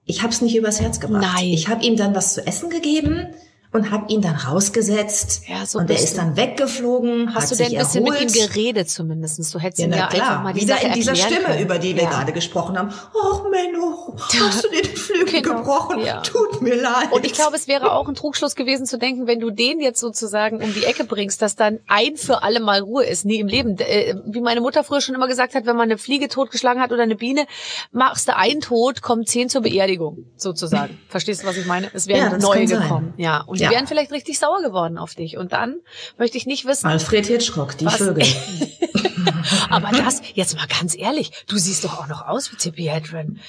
[0.06, 1.22] ich habe es nicht übers Herz gebracht.
[1.22, 1.28] Mhm.
[1.34, 1.44] Nein.
[1.52, 3.28] Ich habe ihm dann was zu essen gegeben
[3.70, 5.42] und habe ihn dann rausgesetzt.
[5.46, 6.16] Ja, so und er ist du.
[6.16, 8.24] dann weggeflogen, Hast hat du denn ein bisschen erholt.
[8.24, 9.54] mit ihm geredet zumindest?
[9.54, 10.42] Du hättest Ja, ihm ja na einfach klar.
[10.42, 11.60] mal die Wieder Sache in dieser Stimme, können.
[11.62, 12.10] über die wir Ja.
[12.10, 12.88] gerade gesprochen haben.
[13.14, 16.00] Och, Menno, hast du dir den Flügel Genau, gebrochen?
[16.00, 16.22] ja.
[16.58, 17.12] Tut mir leid.
[17.12, 20.00] Und ich glaube, es wäre auch ein Trugschluss gewesen zu denken, wenn du den jetzt
[20.00, 23.46] sozusagen um die Ecke bringst, dass dann ein für alle Mal Ruhe ist, nie im
[23.46, 23.76] Leben.
[23.78, 26.92] Äh, Wie meine Mutter früher schon immer gesagt hat, wenn man eine Fliege totgeschlagen hat
[26.92, 27.46] oder eine Biene,
[27.92, 30.98] machst du einen tot, kommen zehn zur Beerdigung, sozusagen.
[31.08, 31.90] Verstehst du, was ich meine?
[31.94, 32.82] Es Ja, wären das neue kann sein.
[32.82, 33.14] gekommen.
[33.16, 33.42] Ja.
[33.42, 33.68] Und Ja.
[33.68, 35.36] die wären vielleicht richtig sauer geworden auf dich.
[35.36, 35.76] Und dann
[36.18, 37.96] möchte ich nicht wissen, Alfred Hitchcock, die Was?
[37.96, 38.24] Vögel.
[39.70, 43.40] aber das, jetzt mal ganz ehrlich, du siehst doch auch noch aus wie Tippi Hedren.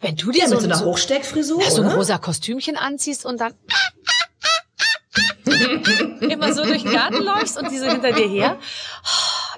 [0.00, 2.18] Wenn du dir Ja, so, mit so einer Hochsteckfrisur, so ein rosa
[2.58, 3.54] Kostümchen anziehst und dann
[6.20, 8.58] immer so durch den Garten läufst und die so hinter dir her.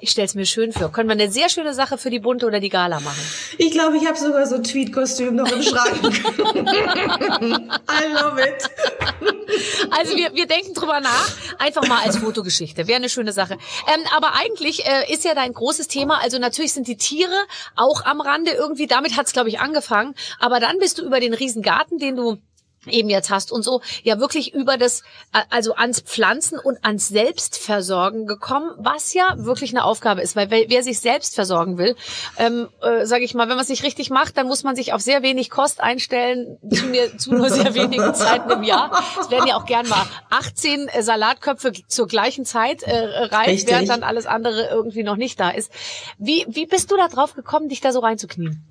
[0.03, 0.91] Ich stell's mir schön vor.
[0.93, 3.21] Können wir eine sehr schöne Sache für die Bunte oder die Gala machen.
[3.59, 6.01] Ich glaube, ich habe sogar so ein Tweed-Kostüm noch im Schrank.
[6.03, 6.09] I
[8.15, 8.71] love it.
[9.91, 11.29] Also wir, wir denken drüber nach.
[11.59, 12.87] Einfach mal als Fotogeschichte.
[12.87, 13.55] Wäre eine schöne Sache.
[13.55, 17.37] Ähm, aber eigentlich äh, ist ja dein großes Thema, also natürlich sind die Tiere
[17.77, 18.87] auch am Rande irgendwie.
[18.87, 20.15] Damit hat's glaube ich, angefangen.
[20.39, 22.39] Aber dann bist du über den riesen Garten, den du
[22.87, 25.03] eben jetzt hast und so, ja wirklich über das,
[25.51, 30.65] also ans Pflanzen und ans Selbstversorgen gekommen, was ja wirklich eine Aufgabe ist, weil wer,
[30.69, 31.95] wer sich selbst versorgen will,
[32.39, 34.93] ähm, äh, sage ich mal, wenn man es nicht richtig macht, dann muss man sich
[34.93, 38.91] auf sehr wenig Kost einstellen, zu, mir, zu nur sehr wenigen Zeiten im Jahr.
[39.21, 43.69] Es werden ja auch gern mal 18 äh, Salatköpfe zur gleichen Zeit äh, reif, Richtig.
[43.69, 45.71] während dann alles andere irgendwie noch nicht da ist.
[46.19, 48.65] Wie, wie bist du da drauf gekommen, dich da so reinzuknien?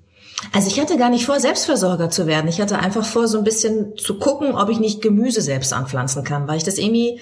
[0.52, 2.48] Also ich hatte gar nicht vor, Selbstversorger zu werden.
[2.48, 6.24] Ich hatte einfach vor, so ein bisschen zu gucken, ob ich nicht Gemüse selbst anpflanzen
[6.24, 7.20] kann, weil ich das irgendwie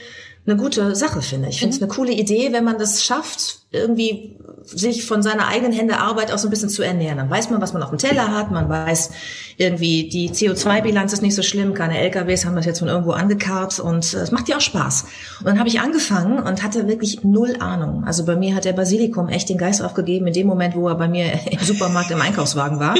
[0.48, 1.48] eine gute Sache finde.
[1.48, 5.72] Ich finde es eine coole Idee, wenn man das schafft, irgendwie sich von seiner eigenen
[5.72, 7.18] Hände Arbeit auch so ein bisschen zu ernähren.
[7.18, 8.50] Dann weiß man, was man auf dem Teller hat.
[8.50, 9.10] Man weiß
[9.58, 11.74] irgendwie, die CO2-Bilanz ist nicht so schlimm.
[11.74, 15.04] Keine LKWs haben das jetzt von irgendwo angekarrt und äh, es macht ja auch Spaß.
[15.40, 18.04] Und dann habe ich angefangen und hatte wirklich null Ahnung.
[18.04, 20.94] Also bei mir hat der Basilikum echt den Geist aufgegeben in dem Moment, wo er
[20.94, 22.94] bei mir im Supermarkt im Einkaufswagen war.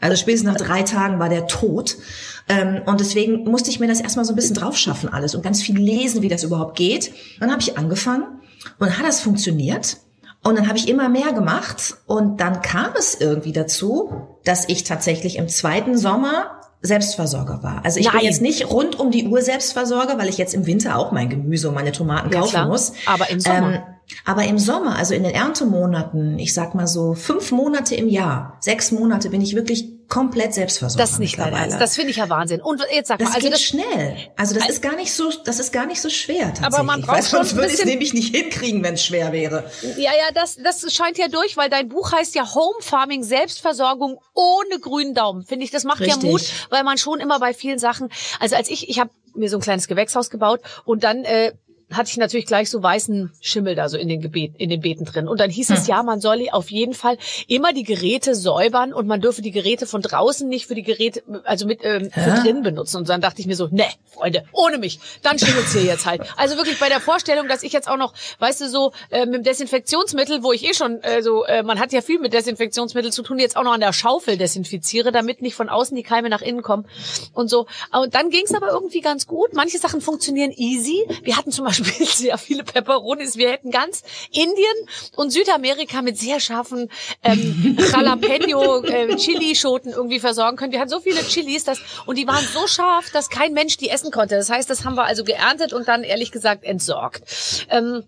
[0.00, 1.96] Also spätestens nach drei Tagen war der tot.
[2.48, 5.42] Ähm, und deswegen musste ich mir das erstmal so ein bisschen drauf schaffen alles und
[5.42, 7.12] ganz viel lesen, wie das überhaupt geht.
[7.40, 8.24] Dann habe ich angefangen
[8.78, 9.98] und dann hat das funktioniert.
[10.44, 14.12] Und dann habe ich immer mehr gemacht und dann kam es irgendwie dazu,
[14.44, 17.84] dass ich tatsächlich im zweiten Sommer Selbstversorger war.
[17.84, 18.18] Also ich Nein.
[18.18, 21.28] bin jetzt nicht rund um die Uhr Selbstversorger, weil ich jetzt im Winter auch mein
[21.28, 22.68] Gemüse und meine Tomaten Ja, kaufen klar.
[22.68, 22.92] muss.
[23.06, 23.74] Aber im Sommer.
[23.74, 23.82] Ähm,
[24.24, 28.56] aber im Sommer, also in den Erntemonaten, ich sag mal so fünf Monate im Jahr,
[28.60, 31.02] sechs Monate bin ich wirklich komplett Selbstversorger.
[31.02, 31.80] Das ist nicht Ernst.
[31.80, 32.60] Das finde ich ja Wahnsinn.
[32.60, 34.16] Und jetzt sag das mal, also geht das, schnell.
[34.36, 36.74] Also das ist gar nicht so, das ist gar nicht so schwer tatsächlich.
[36.74, 39.70] Aber man braucht Weil sonst würde ich es nämlich nicht hinkriegen, wenn es schwer wäre.
[39.96, 44.20] Ja, ja, das, das scheint ja durch, weil dein Buch heißt ja Home Farming, Selbstversorgung
[44.34, 45.44] ohne grünen Daumen.
[45.44, 46.22] Finde ich, das macht Richtig.
[46.22, 48.08] ja Mut, weil man schon immer bei vielen Sachen,
[48.40, 51.52] also als ich, ich habe mir so ein kleines Gewächshaus gebaut und dann äh,
[51.92, 55.04] hatte ich natürlich gleich so weißen Schimmel da so in den Gebet, in den Beeten
[55.04, 55.28] drin.
[55.28, 55.76] Und dann hieß Hm.
[55.76, 59.52] es ja, man solle auf jeden Fall immer die Geräte säubern und man dürfe die
[59.52, 62.96] Geräte von draußen nicht für die Geräte, also mit ähm, für drin benutzen.
[62.98, 66.22] Und dann dachte ich mir so, ne, Freunde, ohne mich, dann schimmelt's hier jetzt halt.
[66.36, 69.34] Also wirklich bei der Vorstellung, dass ich jetzt auch noch, weißt du, so äh, mit
[69.36, 73.12] dem Desinfektionsmittel, wo ich eh schon, äh, so, äh, man hat ja viel mit Desinfektionsmittel
[73.12, 76.30] zu tun, jetzt auch noch an der Schaufel desinfiziere, damit nicht von außen die Keime
[76.30, 76.86] nach innen kommen
[77.32, 77.66] und so.
[77.92, 79.52] Und dann ging's aber irgendwie ganz gut.
[79.54, 81.06] Manche Sachen funktionieren easy.
[81.22, 83.36] Wir hatten zum Beispiel sehr viele Peperonis.
[83.36, 86.90] Wir hätten ganz Indien und Südamerika mit sehr scharfen
[87.22, 90.72] ähm, Jalapeno äh, Chili-Schoten irgendwie versorgen können.
[90.72, 93.90] Wir hatten so viele Chilis, dass, und die waren so scharf, dass kein Mensch die
[93.90, 94.36] essen konnte.
[94.36, 97.66] Das heißt, das haben wir also geerntet und dann ehrlich gesagt entsorgt.
[97.70, 98.04] Ähm,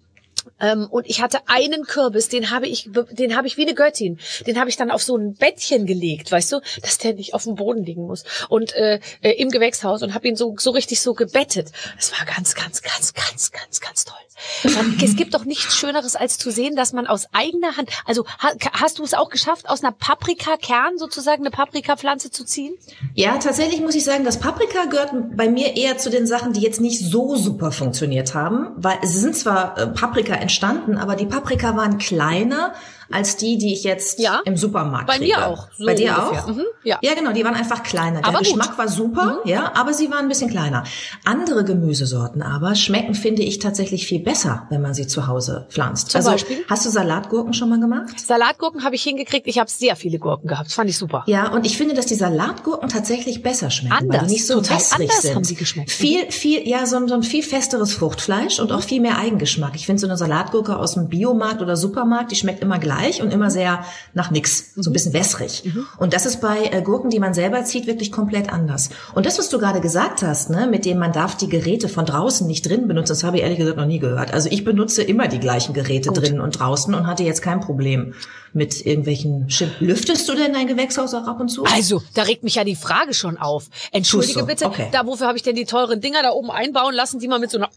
[0.61, 4.19] und ich hatte einen Kürbis, den habe ich, den habe ich wie eine Göttin.
[4.47, 7.45] Den habe ich dann auf so ein Bettchen gelegt, weißt du, dass der nicht auf
[7.45, 8.25] dem Boden liegen muss.
[8.49, 11.71] Und äh, äh, im Gewächshaus und habe ihn so so richtig so gebettet.
[11.97, 14.17] Das war ganz, ganz, ganz, ganz, ganz, ganz toll.
[14.65, 18.25] Und es gibt doch nichts Schöneres, als zu sehen, dass man aus eigener Hand, also
[18.39, 22.75] ha, hast du es auch geschafft, aus einer Paprikakern sozusagen eine Paprikapflanze zu ziehen?
[23.15, 26.61] Ja, tatsächlich muss ich sagen, das Paprika gehört bei mir eher zu den Sachen, die
[26.61, 31.27] jetzt nicht so super funktioniert haben, weil es sind zwar äh, Paprika entstanden, aber die
[31.27, 32.73] Paprika waren kleiner
[33.11, 34.41] als die, die ich jetzt Ja.
[34.45, 35.37] im Supermarkt Bei kriege.
[35.37, 36.45] mir auch, so bei dir ungefähr.
[36.45, 36.49] auch?
[36.49, 36.99] Mhm, ja.
[37.03, 38.19] ja, genau, die waren einfach kleiner.
[38.21, 38.49] Der Aber gut.
[38.49, 38.59] Mhm.
[38.59, 40.85] Geschmack war super, ja, aber sie waren ein bisschen kleiner.
[41.25, 46.11] Andere Gemüsesorten aber schmecken, finde ich, tatsächlich viel besser, wenn man sie zu Hause pflanzt.
[46.11, 46.65] Zum also, Beispiel?
[46.69, 48.19] hast du Salatgurken schon mal gemacht?
[48.21, 49.47] Salatgurken habe ich hingekriegt.
[49.47, 50.67] Ich habe sehr viele Gurken gehabt.
[50.67, 51.25] Das fand ich super.
[51.27, 54.55] Ja, und ich finde, dass die Salatgurken tatsächlich besser schmecken, weil Anders, die nicht so
[54.61, 55.35] total anders sind.
[55.35, 55.91] haben sie geschmeckt.
[55.91, 59.75] Viel, viel, ja, so so ein viel festeres Fruchtfleisch und auch viel mehr Eigengeschmack.
[59.77, 63.33] Ich finde so eine Salatgurke aus dem Biomarkt oder Supermarkt, die schmeckt immer gleich und
[63.33, 63.85] immer sehr
[64.15, 65.65] nach nix, so ein bisschen wässrig.
[65.99, 68.91] Und das ist bei äh, Gurken, die man selber zieht, wirklich komplett anders.
[69.15, 72.05] Und das, was du gerade gesagt hast, ne, mit dem man darf die Geräte von
[72.07, 74.33] draußen nicht drin benutzen, das habe ich ehrlich gesagt noch nie gehört.
[74.33, 78.15] Also ich benutze immer die gleichen Geräte drinnen und draußen und hatte jetzt kein Problem
[78.53, 79.71] mit irgendwelchen Schimm.
[79.81, 81.65] Lüftest du denn dein Gewächshaus auch ab und zu?
[81.65, 83.67] Also, da regt mich ja die Frage schon auf.
[83.93, 84.47] Entschuldige du?
[84.47, 84.89] bitte, Okay.
[84.91, 87.51] da wofür habe ich denn die teuren Dinger da oben einbauen lassen, die man mit
[87.51, 87.69] so einer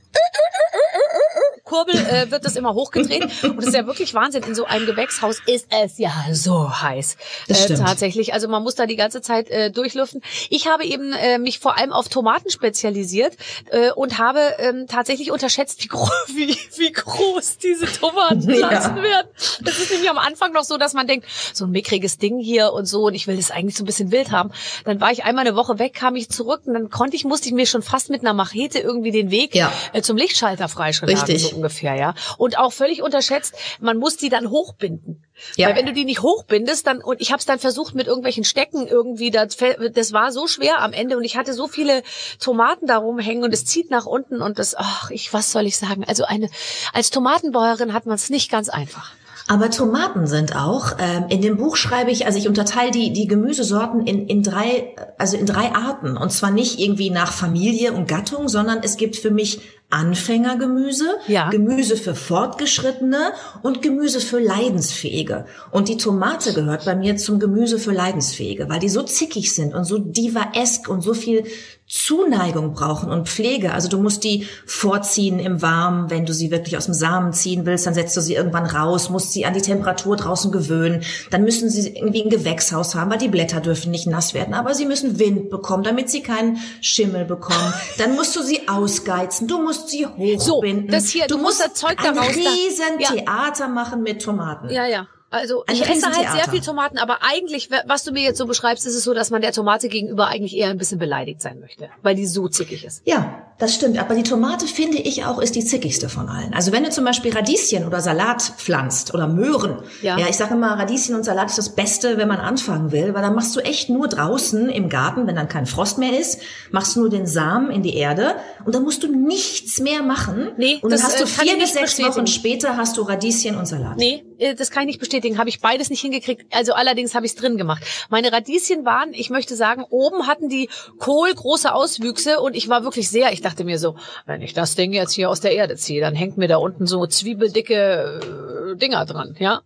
[1.72, 4.44] Kurbel äh, wird das immer hochgedreht und das ist ja wirklich Wahnsinn.
[4.44, 7.16] In so einem Gewächshaus ist es ja so heiß.
[7.48, 8.34] Das Äh, tatsächlich.
[8.34, 10.22] Also man muss da die ganze Zeit äh, durchlüften.
[10.50, 13.38] Ich habe eben äh, mich vor allem auf Tomaten spezialisiert
[13.70, 19.04] äh, und habe ähm, tatsächlich unterschätzt, wie, gro wie, wie groß diese Tomatenpflanzen Ja.
[19.04, 19.28] werden.
[19.62, 22.74] Das ist nämlich am Anfang noch so, dass man denkt, so ein mickriges Ding hier
[22.74, 24.52] und so und ich will das eigentlich so ein bisschen wild haben.
[24.84, 27.48] Dann war ich einmal eine Woche weg, kam ich zurück und dann konnte ich, musste
[27.48, 29.72] ich mir schon fast mit einer Machete irgendwie den Weg Ja.
[29.94, 31.52] äh, zum Lichtschalter freischlagen, Richtig.
[31.52, 32.16] so ungefähr, ja.
[32.38, 35.24] Und auch völlig unterschätzt, man muss die dann hochbinden.
[35.56, 35.70] Ja.
[35.70, 38.44] Weil wenn du die nicht hochbindest, dann, und ich habe es dann versucht mit irgendwelchen
[38.44, 39.58] Stecken irgendwie, das,
[39.94, 42.04] das war so schwer am Ende und ich hatte so viele
[42.40, 45.78] Tomaten da rumhängen und es zieht nach unten und das, ach, ich, was soll ich
[45.78, 46.04] sagen?
[46.06, 46.50] Also eine,
[46.94, 49.14] als Tomatenbäuerin hat man es nicht ganz einfach.
[49.48, 53.28] Aber Tomaten sind auch, ähm, in dem Buch schreibe ich, also ich unterteile die, die
[53.28, 56.16] Gemüsesorten in, in drei, also in drei Arten.
[56.16, 59.60] Und zwar nicht irgendwie nach Familie und Gattung, sondern es gibt für mich
[59.92, 61.50] Anfängergemüse, Ja.
[61.50, 65.46] Gemüse für Fortgeschrittene und Gemüse für Leidensfähige.
[65.72, 69.74] Und die Tomate gehört bei mir zum Gemüse für Leidensfähige, weil die so zickig sind
[69.74, 71.44] und so divaesk und so viel
[71.92, 73.74] Zuneigung brauchen und Pflege.
[73.74, 77.66] Also du musst die vorziehen im Warmen, wenn du sie wirklich aus dem Samen ziehen
[77.66, 81.04] willst, dann setzt du sie irgendwann raus, musst sie an die Temperatur draußen gewöhnen.
[81.32, 84.74] Dann müssen sie irgendwie ein Gewächshaus haben, weil die Blätter dürfen nicht nass werden, aber
[84.74, 87.74] sie müssen Wind bekommen, damit sie keinen Schimmel bekommen.
[87.98, 90.88] Dann musst du sie ausgeizen, du musst sie hochbinden.
[90.92, 93.12] das hier, du musst das Zeug ein riesen Ja.
[93.12, 94.70] Theater machen mit Tomaten.
[94.70, 95.08] Ja, ja.
[95.32, 98.86] Also ich esse halt sehr viel Tomaten, aber eigentlich, was du mir jetzt so beschreibst,
[98.86, 101.90] ist es so, dass man der Tomate gegenüber eigentlich eher ein bisschen beleidigt sein möchte,
[102.04, 103.02] weil die so zickig ist.
[103.06, 103.98] Ja, das stimmt.
[103.98, 106.54] Aber die Tomate, finde ich auch, ist die zickigste von allen.
[106.54, 109.82] Also wenn du zum Beispiel Radieschen oder Salat pflanzt oder Möhren.
[110.02, 110.18] Ja.
[110.18, 113.22] ja ich sage immer, Radieschen und Salat ist das Beste, wenn man anfangen will, weil
[113.22, 116.42] dann machst du echt nur draußen im Garten, wenn dann kein Frost mehr ist,
[116.72, 120.52] machst du nur den Samen in die Erde und dann musst du nichts mehr machen.
[120.58, 122.16] Nee, und dann das, hast du äh, vier bis sechs bestätigen.
[122.16, 123.98] Wochen später hast du Radieschen und Salat.
[123.98, 124.26] Nee,
[124.58, 125.38] das kann ich nicht bestätigen.
[125.38, 126.46] Habe ich beides nicht hingekriegt.
[126.54, 127.84] Also allerdings habe ich es drin gemacht.
[128.10, 132.84] Meine Radieschen waren, ich möchte sagen, oben hatten die Kohl große Auswüchse und ich war
[132.84, 135.76] wirklich sehr, ich dachte mir so, wenn ich das Ding jetzt hier aus der Erde
[135.76, 139.62] ziehe, dann hängt mir da unten so zwiebeldicke äh, Dinger dran, ja.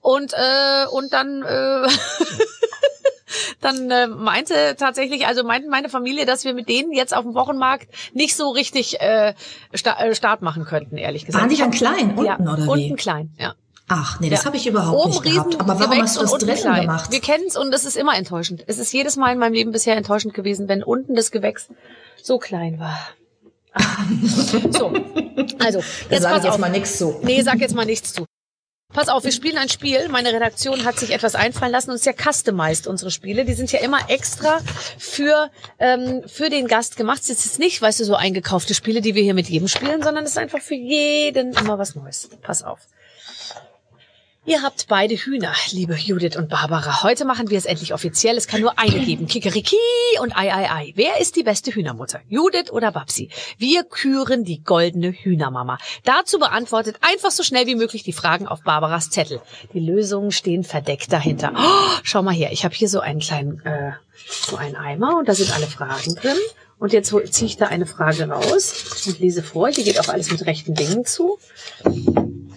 [0.00, 1.88] Und äh, und dann äh,
[3.60, 7.34] dann äh, meinte tatsächlich, also meinte meine Familie, dass wir mit denen jetzt auf dem
[7.34, 9.34] Wochenmarkt nicht so richtig äh,
[9.74, 11.42] sta äh, Start machen könnten, ehrlich gesagt.
[11.42, 12.68] Waren die dann klein unten ja, oder wie?
[12.68, 13.54] Unten klein, ja.
[13.88, 14.46] Ach, nee, das Ja.
[14.46, 15.60] habe ich überhaupt Oben nicht gehabt.
[15.60, 17.10] Aber warum hast du das drinnen gemacht?
[17.12, 18.64] Wir kennen es und es ist immer enttäuschend.
[18.66, 21.68] Es ist jedes Mal in meinem Leben bisher enttäuschend gewesen, wenn unten das Gewächs
[22.22, 22.98] so klein war.
[23.74, 23.80] Ah.
[24.70, 24.92] so,
[25.58, 25.78] also
[26.10, 26.58] jetzt sage pass ich jetzt auf.
[26.58, 27.18] mal nichts zu.
[27.22, 28.24] Nee, sag jetzt mal nichts zu.
[28.92, 30.08] Pass auf, wir spielen ein Spiel.
[30.10, 33.46] Meine Redaktion hat sich etwas einfallen lassen und es ist ja customized, unsere Spiele.
[33.46, 34.58] Die sind ja immer extra
[34.98, 37.20] für, ähm, für den Gast gemacht.
[37.22, 40.24] Es ist nicht, weißt du, so eingekaufte Spiele, die wir hier mit jedem spielen, sondern
[40.24, 42.28] es ist einfach für jeden immer was Neues.
[42.42, 42.80] Pass auf.
[44.44, 47.04] Ihr habt beide Hühner, liebe Judith und Barbara.
[47.04, 48.36] Heute machen wir es endlich offiziell.
[48.36, 49.28] Es kann nur eine geben.
[49.28, 49.76] Kikeriki
[50.20, 50.92] und Ei, Ei, Ei.
[50.96, 52.20] Wer ist die beste Hühnermutter?
[52.28, 53.30] Judith oder Babsi?
[53.56, 55.78] Wir küren die goldene Hühnermama.
[56.02, 59.40] Dazu beantwortet einfach so schnell wie möglich die Fragen auf Barbaras Zettel.
[59.74, 61.52] Die Lösungen stehen verdeckt dahinter.
[61.56, 62.50] Oh, schau mal her.
[62.50, 63.92] Ich habe hier so einen kleinen, äh,
[64.26, 66.36] so einen Eimer und da sind alle Fragen drin.
[66.80, 69.68] Und jetzt ziehe ich da eine Frage raus und lese vor.
[69.68, 71.38] Hier geht auch alles mit rechten Dingen zu.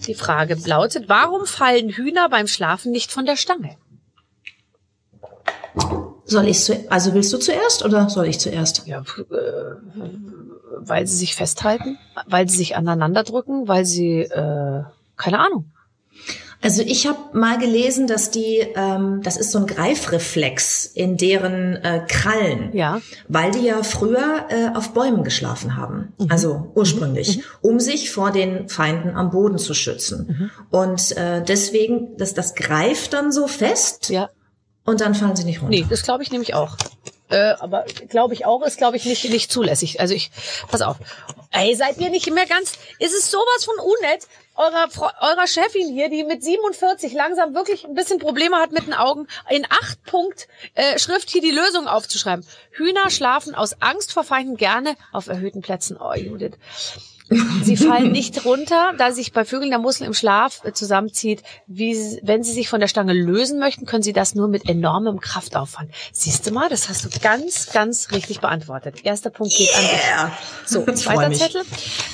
[0.07, 3.77] Die Frage lautet, warum fallen Hühner beim Schlafen nicht von der Stange?
[6.25, 8.87] Soll ich zu, also willst du zuerst oder soll ich zuerst?
[8.87, 9.75] Ja, äh,
[10.77, 14.83] weil sie sich festhalten, weil sie sich aneinander drücken, weil sie, äh,
[15.17, 15.71] keine Ahnung.
[16.65, 21.75] Also ich habe mal gelesen, dass die, ähm, das ist so ein Greifreflex in deren
[21.75, 23.01] äh, Krallen, Ja.
[23.27, 26.31] weil die ja früher äh, auf Bäumen geschlafen haben, Mhm.
[26.31, 30.25] also ursprünglich, um sich vor den Feinden am Boden zu schützen.
[30.27, 30.51] Mhm.
[30.71, 34.29] Und äh, deswegen, dass das greift dann so fest Ja.
[34.85, 35.69] und dann fallen sie nicht runter.
[35.69, 36.77] Nee, das glaube ich nämlich auch.
[37.29, 39.99] Äh, aber glaube ich auch, ist glaube ich nicht nicht zulässig.
[39.99, 40.31] Also ich,
[40.69, 40.97] pass auf.
[41.51, 44.87] Ey, seid ihr nicht mehr ganz, ist es sowas von unnett, eurer,
[45.21, 49.27] eurer Chefin hier, die mit 47 langsam wirklich ein bisschen Probleme hat mit den Augen,
[49.49, 52.45] in acht Punkt äh, Schrift hier die Lösung aufzuschreiben.
[52.71, 55.97] Hühner schlafen aus Angst vor Feinden gerne auf erhöhten Plätzen.
[55.99, 56.53] Oh, Judith.
[57.63, 61.41] Sie fallen nicht runter, da sich bei Vögeln der Muskel im Schlaf äh, zusammenzieht.
[61.67, 65.19] Wie, wenn sie sich von der Stange lösen möchten, können sie das nur mit enormem
[65.19, 65.91] Kraftaufwand.
[66.11, 69.03] Siehst du mal, das hast du ganz, ganz richtig beantwortet.
[69.03, 70.25] Erster Punkt geht an Yeah.
[70.27, 70.69] dich.
[70.69, 71.31] So, zweiter.
[71.31, 71.63] Zettel.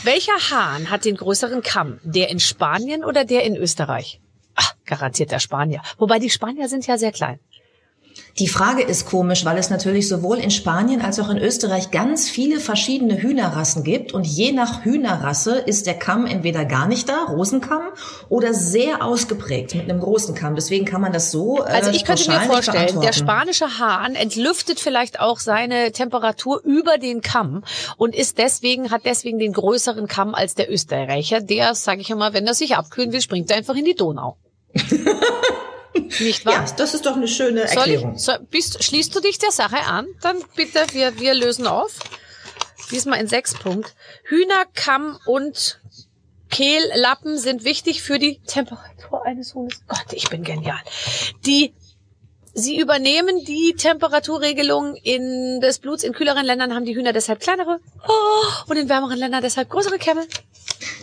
[0.04, 2.00] Welcher Hahn hat den größeren Kamm?
[2.04, 4.22] Der in Spanien oder der in Österreich?
[4.56, 5.82] Ach, garantiert der Spanier.
[5.98, 7.40] Wobei die Spanier sind ja sehr klein.
[8.40, 12.30] Die Frage ist komisch, weil es natürlich sowohl in Spanien als auch in Österreich ganz
[12.30, 17.26] viele verschiedene Hühnerrassen gibt und je nach Hühnerrasse ist der Kamm entweder gar nicht da,
[17.26, 17.82] Rosenkamm,
[18.30, 20.56] oder sehr ausgeprägt mit einem großen Kamm.
[20.56, 24.80] Deswegen kann man das so äh, Also ich könnte mir vorstellen, der spanische Hahn entlüftet
[24.80, 27.64] vielleicht auch seine Temperatur über den Kamm
[27.98, 31.42] und ist deswegen, hat deswegen den größeren Kamm als der Österreicher.
[31.42, 34.38] Der, sage ich immer, wenn er sich abkühlen will, springt er einfach in die Donau.
[36.20, 36.66] Nicht wahr?
[36.66, 38.16] Ja, das ist doch eine schöne Soll Erklärung.
[38.16, 40.08] ich, so, bist, schließt du dich der Sache an?
[40.22, 42.00] Dann bitte, wir, wir lösen auf.
[42.92, 43.96] Diesmal in sechs Punkt.
[44.24, 45.80] Hühner, Kamm und
[46.50, 49.82] Kehllappen sind wichtig für die Temperatur eines Huhnes.
[49.88, 50.80] Gott, ich bin genial.
[51.46, 51.74] Die
[52.54, 56.04] Sie übernehmen die Temperaturregelung in des Bluts.
[56.04, 59.98] In kühleren Ländern haben die Hühner deshalb kleinere oh, und in wärmeren Ländern deshalb größere
[59.98, 60.28] Kämme.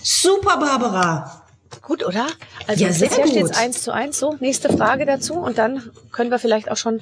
[0.03, 1.48] Super, Barbara.
[1.83, 2.27] Gut, oder?
[2.67, 3.29] Also Ja, sehr gut.
[3.29, 4.19] steht's eins zu eins.
[4.19, 7.01] So, nächste Frage dazu und dann können wir vielleicht auch schon.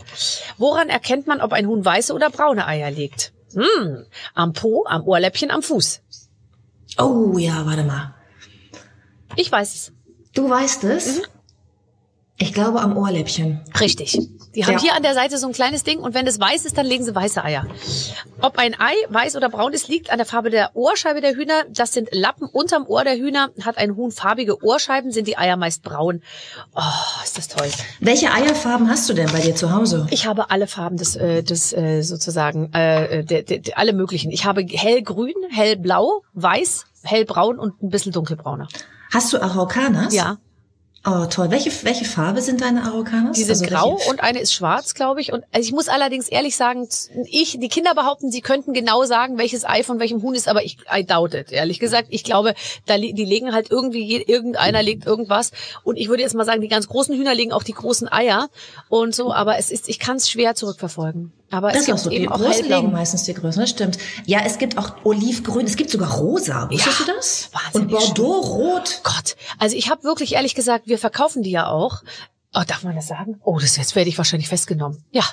[0.58, 3.32] Woran erkennt man, ob ein Huhn weiße oder braune Eier legt?
[3.54, 6.02] Hm, am Po, am Ohrläppchen, am Fuß.
[6.98, 8.14] Oh ja, warte mal.
[9.36, 9.92] Ich weiß es.
[10.34, 11.18] Du weißt es?
[11.18, 11.24] Mhm.
[12.38, 13.60] Ich glaube am Ohrläppchen.
[13.80, 14.18] Richtig.
[14.54, 14.80] Die haben Ja.
[14.80, 17.02] hier an der Seite so ein kleines Ding und wenn es weiß ist, dann legen
[17.02, 17.66] sie weiße Eier.
[18.42, 21.64] Ob ein Ei weiß oder braun ist, liegt an der Farbe der Ohrscheibe der Hühner.
[21.70, 23.48] Das sind Lappen unterm Ohr der Hühner.
[23.64, 26.20] Hat ein Huhn farbige Ohrscheiben, sind die Eier meist braun.
[26.74, 26.80] Oh,
[27.24, 27.68] ist das toll.
[28.00, 30.06] Welche Eierfarben hast du denn bei dir zu Hause?
[30.10, 34.30] Ich habe alle Farben des, äh, des äh, sozusagen, äh, de, de, de, alle möglichen.
[34.30, 38.68] Ich habe hellgrün, hellblau, weiß, hellbraun und ein bisschen dunkelbrauner.
[39.12, 40.12] Hast du Araucanas?
[40.14, 40.36] Ja,
[41.08, 41.52] Oh, toll.
[41.52, 43.36] Welche, welche Farbe sind deine Araucanas?
[43.36, 45.32] die sind Also grau welche- und eine ist schwarz, glaube ich.
[45.32, 46.88] Und also ich muss allerdings ehrlich sagen,
[47.30, 50.64] ich, die Kinder behaupten, sie könnten genau sagen, welches Ei von welchem Huhn ist, aber
[50.64, 52.08] ich I doubt it, ehrlich gesagt.
[52.10, 52.54] Ich glaube,
[52.86, 55.52] da die legen halt irgendwie, irgendeiner legt irgendwas.
[55.84, 58.48] Und ich würde jetzt mal sagen, die ganz großen Hühner legen auch die großen Eier
[58.88, 61.32] und so, aber es ist, ich kann es schwer zurückverfolgen.
[61.50, 62.10] Aber Das es ist auch gibt so.
[62.10, 63.98] Die eben auch großen legen meistens die Größen, das stimmt.
[64.24, 66.68] Ja, es gibt auch Olivgrün, es gibt sogar Rosa.
[66.70, 67.50] Wusstest Ja, du das?
[67.52, 69.00] wahnsinnig Und Bordeaux-Rot.
[69.04, 72.02] Gott, also ich habe wirklich ehrlich gesagt, wir verkaufen die ja auch.
[72.58, 73.38] Oh, darf man das sagen?
[73.44, 75.04] Oh, das jetzt werde ich wahrscheinlich festgenommen.
[75.10, 75.24] Ja,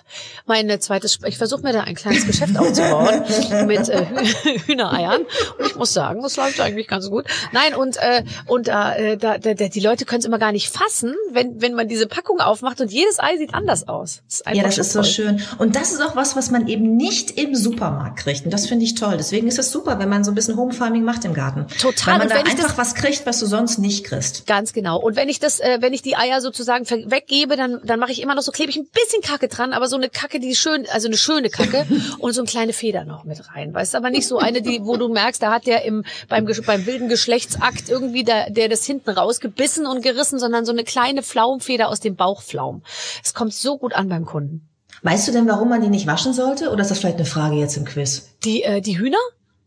[0.46, 3.24] mein äh, zweites, ich versuche mir da ein kleines Geschäft aufzubauen
[3.68, 4.06] mit äh,
[4.66, 5.22] Hühnereiern.
[5.58, 7.24] Und ich muss sagen, das läuft eigentlich ganz gut.
[7.54, 11.16] Nein, und äh, und äh, da, da, die Leute können es immer gar nicht fassen,
[11.32, 14.22] wenn wenn man diese Packung aufmacht und jedes Ei sieht anders aus.
[14.28, 15.06] Das ja, das ist toll.
[15.06, 15.42] so schön.
[15.60, 18.44] Und das ist auch was, was man eben nicht im Supermarkt kriegt.
[18.44, 19.16] Und das finde ich toll.
[19.16, 21.68] Deswegen ist es super, wenn man so ein bisschen Home Farming macht im Garten.
[21.80, 22.20] Total.
[22.20, 24.46] Weil man da einfach was kriegt, was du sonst nicht kriegst.
[24.46, 25.00] Ganz genau.
[25.00, 26.84] Und wenn ich das, äh, wenn ich die Eier sozusagen
[27.14, 29.88] weggebe, dann, dann mache ich immer noch so, klebe ich ein bisschen Kacke dran, aber
[29.88, 31.86] so eine Kacke, die schön, also eine schöne Kacke
[32.20, 33.74] und so eine kleine Feder noch mit rein.
[33.74, 36.46] Weißt du, aber nicht so eine, die, wo du merkst, da hat der im, beim,
[36.66, 41.24] beim wilden Geschlechtsakt irgendwie der, der das hinten rausgebissen und gerissen, sondern so eine kleine
[41.24, 42.84] Pflaumfeder aus dem Bauchpflaum.
[43.24, 44.68] Es kommt so gut an beim Kunden.
[45.04, 46.72] Weißt du denn, warum man die nicht waschen sollte?
[46.72, 48.30] Oder ist das vielleicht eine Frage jetzt im Quiz?
[48.44, 49.18] Die, äh, die Hühner?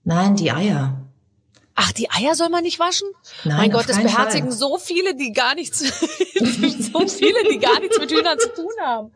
[0.04, 1.05] Nein, die Eier.
[1.78, 3.06] Ach, die Eier soll man nicht waschen?
[3.44, 4.56] Nein, mein Gott, das beherzigen Fall.
[4.58, 5.80] so viele, die gar nichts,
[6.40, 9.10] so viele, die gar nichts mit Hühnern zu tun haben.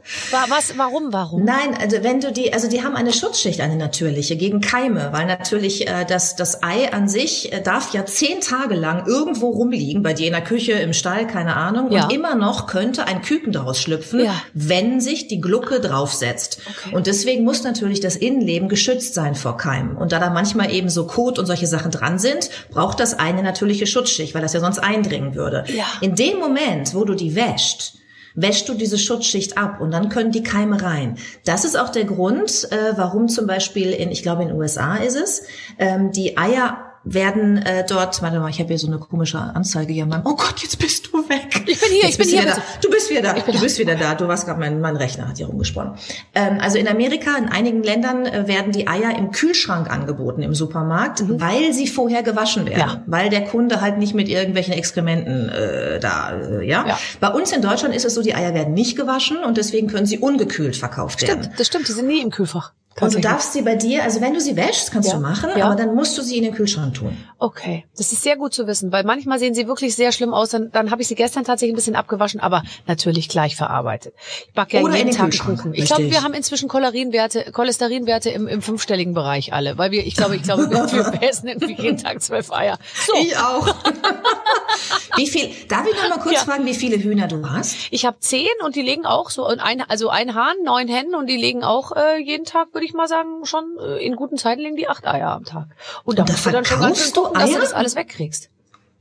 [0.48, 1.44] Was, warum, warum?
[1.44, 5.26] Nein, also wenn du die, also die haben eine Schutzschicht, eine natürliche, gegen Keime, weil
[5.26, 10.02] natürlich äh, das, das Ei an sich äh, darf ja zehn Tage lang irgendwo rumliegen,
[10.02, 12.04] bei dir in der Küche, im Stall, keine Ahnung, Ja.
[12.04, 14.34] und immer noch könnte ein Küken daraus schlüpfen, Ja.
[14.52, 16.58] wenn sich die Glucke draufsetzt.
[16.84, 16.94] Okay.
[16.94, 19.96] Und deswegen muss natürlich das Innenleben geschützt sein vor Keimen.
[19.96, 23.42] Und da da manchmal eben so Kot und solche Sachen dran sind, braucht das eine
[23.42, 25.64] natürliche Schutzschicht, weil das ja sonst eindringen würde.
[25.68, 25.84] Ja.
[26.00, 27.94] In dem Moment, wo du die wäscht,
[28.34, 31.16] wäschst du diese Schutzschicht ab und dann können die Keime rein.
[31.44, 34.96] Das ist auch der Grund, äh, warum zum Beispiel in, ich glaube in den USA
[34.96, 35.42] ist es,
[35.78, 39.92] ähm, die Eier werden äh, dort, warte mal, ich habe hier so eine komische Anzeige
[39.92, 40.04] hier.
[40.04, 41.64] Mein, oh Gott, jetzt bist du weg.
[41.66, 42.56] Ich bin hier, jetzt ich bin hier, da.
[42.82, 43.32] Du bist wieder da.
[43.32, 44.14] Du bist wieder da.
[44.14, 45.94] Du warst gerade, mein, mein Rechner hat hier rumgesponnen.
[46.34, 50.54] Ähm, also in Amerika, in einigen Ländern äh, werden die Eier im Kühlschrank angeboten im
[50.54, 52.82] Supermarkt, weil sie vorher gewaschen werden.
[52.82, 52.96] Mhm.
[52.96, 53.02] Ja.
[53.06, 56.86] Weil der Kunde halt nicht mit irgendwelchen Exkrementen äh, da, äh, ja?
[56.86, 56.98] Ja.
[57.18, 60.06] Bei uns in Deutschland ist es so, die Eier werden nicht gewaschen und deswegen können
[60.06, 61.42] sie ungekühlt verkauft werden.
[61.44, 62.72] Stimmt, das stimmt, die sind nie im Kühlfach.
[62.90, 63.30] Und du Tatsächlich.
[63.30, 65.14] darfst sie bei dir, also wenn du sie wäschst, kannst Ja.
[65.14, 65.66] du machen, Ja.
[65.66, 67.16] aber dann musst du sie in den Kühlschrank tun.
[67.38, 70.50] Okay, das ist sehr gut zu wissen, weil manchmal sehen sie wirklich sehr schlimm aus.
[70.50, 74.12] Dann, dann habe ich sie gestern tatsächlich ein bisschen abgewaschen, aber natürlich gleich verarbeitet.
[74.48, 75.72] Ich backe ja Oder in jeden den Tag Kuchen.
[75.72, 80.16] Ich glaube, wir haben inzwischen Cholesterinwerte, Cholesterinwerte im, im fünfstelligen Bereich alle, weil wir, ich
[80.16, 82.76] glaube, ich glaube, wir, essen irgendwie jeden Tag zwölf Eier.
[83.06, 83.68] So, Ich auch.
[85.16, 86.40] wie viel, darf ich noch mal kurz Ja.
[86.40, 87.76] fragen, wie viele Hühner du hast?
[87.90, 91.14] ich habe zehn und die legen auch so, und ein, also ein Hahn, neun Hennen
[91.14, 94.38] und die legen auch äh, jeden Tag, würde ich mal sagen, schon äh, in guten
[94.38, 95.66] Zeiten legen die acht Eier am Tag.
[96.04, 97.56] Und da Und da musst du dann schon ganz schön verkaufst du gucken, dass du
[97.56, 97.60] Eier?
[97.60, 98.48] das alles wegkriegst.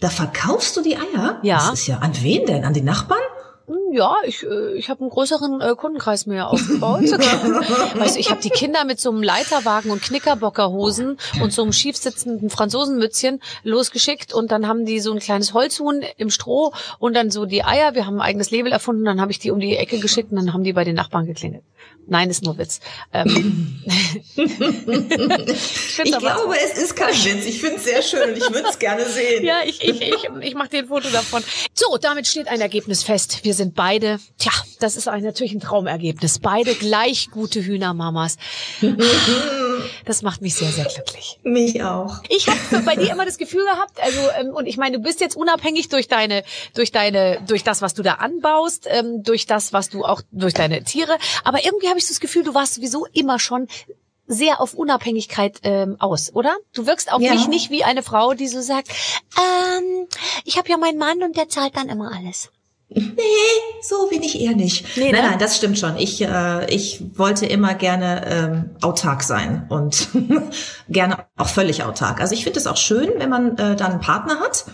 [0.02, 1.40] Da verkaufst du die Eier?
[1.44, 1.56] Ja.
[1.58, 2.66] Das ist ja, an wen denn?
[2.66, 3.22] An die Nachbarn?
[3.92, 7.02] Ja, ich, äh, ich habe einen größeren äh, Kundenkreis mir aufgebaut.
[8.00, 11.74] weißt du, ich habe die Kinder mit so einem Leiterwagen und Knickerbockerhosen und so einem
[11.74, 17.32] schiefsitzenden Franzosenmützchen losgeschickt und dann haben die so ein kleines Holzhuhn im Stroh und dann
[17.32, 17.96] so die Eier.
[17.96, 20.38] Wir haben ein eigenes Label erfunden, dann habe ich die um die Ecke geschickt und
[20.38, 21.64] dann haben die bei den Nachbarn geklingelt.
[22.08, 22.80] Nein, ist nur Witz.
[23.14, 23.84] Ähm,
[24.36, 27.46] ich Ich glaube, es ist kein Witz.
[27.46, 29.46] Ich finde es sehr schön und ich würde es gerne sehen.
[29.46, 31.44] Ja, ich, ich, ich, ich mache dir ein Foto davon.
[31.74, 33.42] So, damit steht ein Ergebnis fest.
[33.44, 36.40] Wir sind beide, tja, das ist natürlich ein Traumergebnis.
[36.40, 38.36] Beide gleich gute Hühnermamas.
[40.04, 41.40] Das macht mich sehr, sehr glücklich.
[41.44, 42.18] Mich auch.
[42.28, 45.22] Ich habe bei dir immer das Gefühl gehabt, also ähm, und ich meine, du bist
[45.22, 49.72] jetzt unabhängig durch deine, durch deine, durch das, was du da anbaust, ähm, durch das,
[49.72, 51.18] was du auch durch deine Tiere.
[51.46, 53.68] Aber irgendwie habe ich so das Gefühl, du warst sowieso immer schon
[54.28, 56.58] sehr auf Unabhängigkeit ähm, aus, oder?
[56.74, 57.34] Du wirkst auf Ja.
[57.34, 58.90] mich nicht wie eine Frau, die so sagt,
[59.38, 60.08] ähm,
[60.44, 62.52] ich habe ja meinen Mann und der zahlt dann immer alles.
[63.82, 64.98] So bin ich eher nicht.
[64.98, 65.30] Nee, nein, ne?
[65.30, 65.96] nein, das stimmt schon.
[65.98, 70.10] Ich, äh, ich wollte immer gerne ähm, autark sein und
[70.90, 72.20] gerne auch völlig autark.
[72.20, 74.66] Also ich finde es auch schön, wenn man äh, dann einen Partner hat,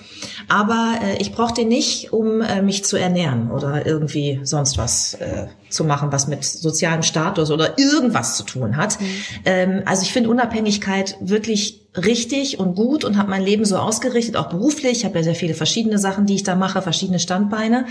[0.47, 5.15] aber äh, ich brauche den nicht, um äh, mich zu ernähren oder irgendwie sonst was
[5.15, 8.97] äh, zu machen, was mit sozialem Status oder irgendwas zu tun hat.
[9.45, 14.35] Ähm, also ich finde Unabhängigkeit wirklich richtig und gut und habe mein Leben so ausgerichtet,
[14.35, 14.99] auch beruflich.
[14.99, 17.85] Ich habe ja sehr viele verschiedene Sachen, die ich da mache, verschiedene Standbeine.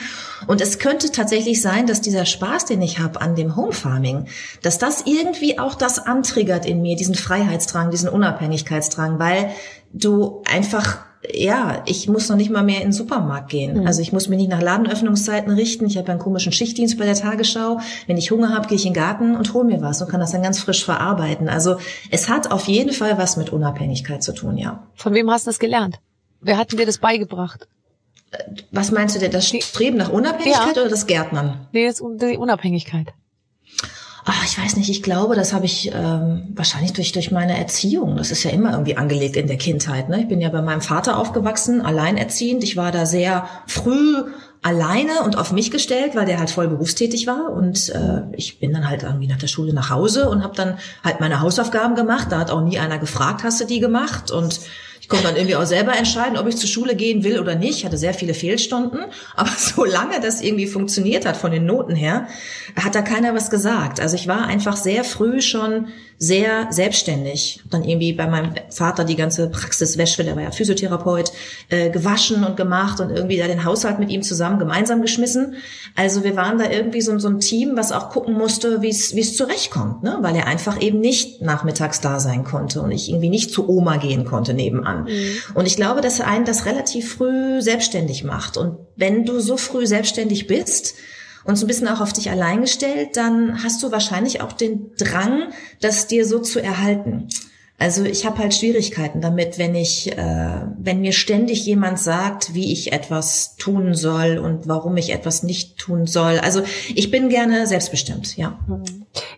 [0.47, 4.27] Und es könnte tatsächlich sein, dass dieser Spaß, den ich habe an dem Home Farming,
[4.63, 9.51] dass das irgendwie auch das antriggert in mir, diesen Freiheitsdrang, diesen Unabhängigkeitsdrang, weil
[9.93, 10.99] du einfach
[11.33, 13.87] ja, ich muss noch nicht mal mehr in den Supermarkt gehen.
[13.87, 15.87] Also ich muss mich nicht nach Ladenöffnungszeiten richten.
[15.87, 17.81] Ich habe einen komischen Schichtdienst bei der Tagesschau.
[18.07, 20.21] Wenn ich Hunger habe, gehe ich in den Garten und hole mir was und kann
[20.21, 21.49] das dann ganz frisch verarbeiten.
[21.49, 21.77] Also
[22.11, 24.83] es hat auf jeden Fall was mit Unabhängigkeit zu tun, ja.
[24.97, 25.99] Von wem hast du das gelernt?
[26.41, 27.69] Wer hat dir das beigebracht?
[28.73, 30.83] Was meinst du denn, das Streben nach Unabhängigkeit Ja.
[30.83, 31.67] oder das Gärtnern?
[31.73, 33.09] Nee, das, die Unabhängigkeit.
[34.27, 38.17] Ach, ich weiß nicht, ich glaube, das habe ich ähm, wahrscheinlich durch, durch meine Erziehung.
[38.17, 40.09] Das ist ja immer irgendwie angelegt in der Kindheit.
[40.09, 40.23] Ne?
[40.23, 42.65] Ich bin ja bei meinem Vater aufgewachsen, alleinerziehend.
[42.65, 44.25] Ich war da sehr früh
[44.63, 48.73] alleine und auf mich gestellt, weil der halt voll berufstätig war und äh, ich bin
[48.73, 52.29] dann halt irgendwie nach der Schule nach Hause und habe dann halt meine Hausaufgaben gemacht.
[52.31, 54.31] Da hat auch nie einer gefragt, hast du die gemacht?
[54.31, 54.61] Und
[55.05, 57.77] ich konnte dann irgendwie auch selber entscheiden, ob ich zur Schule gehen will oder nicht.
[57.77, 59.01] Ich hatte sehr viele Fehlstunden,
[59.37, 62.27] aber solange das irgendwie funktioniert hat von den Noten her,
[62.75, 64.01] hat da keiner was gesagt.
[64.01, 65.89] Also ich war einfach sehr früh schon
[66.19, 67.61] sehr selbstständig.
[67.71, 71.33] Dann irgendwie bei meinem Vater die ganze Praxiswäsche, der war ja Physiotherapeut,
[71.69, 75.57] äh, gewaschen und gemacht und irgendwie da den Haushalt mit ihm zusammen gemeinsam geschmissen.
[75.97, 79.15] Also wir waren da irgendwie so, so ein Team, was auch gucken musste, wie es
[79.15, 80.19] wie es zurechtkommt, ne?
[80.21, 83.97] weil er einfach eben nicht nachmittags da sein konnte und ich irgendwie nicht zu Oma
[83.97, 84.94] gehen konnte nebenan.
[85.03, 85.37] Mhm.
[85.55, 88.57] Und ich glaube, dass einen das relativ früh selbstständig macht.
[88.57, 90.95] Und wenn du so früh selbstständig bist,
[91.45, 94.93] und so ein bisschen auch auf dich allein gestellt, dann hast du wahrscheinlich auch den
[94.97, 97.29] Drang, das dir so zu erhalten.
[97.77, 102.73] Also ich habe halt Schwierigkeiten damit, wenn ich, äh, wenn mir ständig jemand sagt, wie
[102.73, 106.39] ich etwas tun soll und warum ich etwas nicht tun soll.
[106.39, 106.63] Also
[106.95, 108.59] ich bin gerne selbstbestimmt, ja.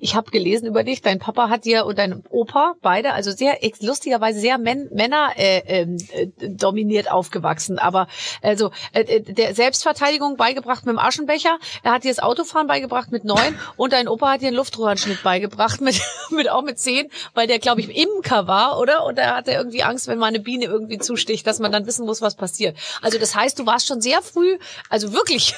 [0.01, 3.59] Ich habe gelesen über dich, dein Papa hat dir und dein Opa beide, also sehr
[3.81, 7.79] lustigerweise sehr Män Männer äh, ähm, äh, dominiert aufgewachsen.
[7.79, 8.07] Aber
[8.43, 13.13] also äh, äh, der Selbstverteidigung beigebracht mit dem Aschenbecher, er hat dir das Autofahren beigebracht
[13.13, 17.09] mit neun und dein Opa hat dir einen Luftröhrenschnitt beigebracht mit, mit auch mit zehn,
[17.35, 19.05] weil der glaube ich im Imker war, oder?
[19.05, 21.87] Und da hat er irgendwie Angst, wenn mal eine Biene irgendwie zusticht, dass man dann
[21.87, 22.77] wissen muss, was passiert.
[23.03, 24.59] Also das heißt, du warst schon sehr früh,
[24.91, 25.55] also wirklich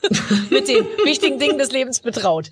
[0.50, 2.50] mit den wichtigen Dingen des Lebens betraut.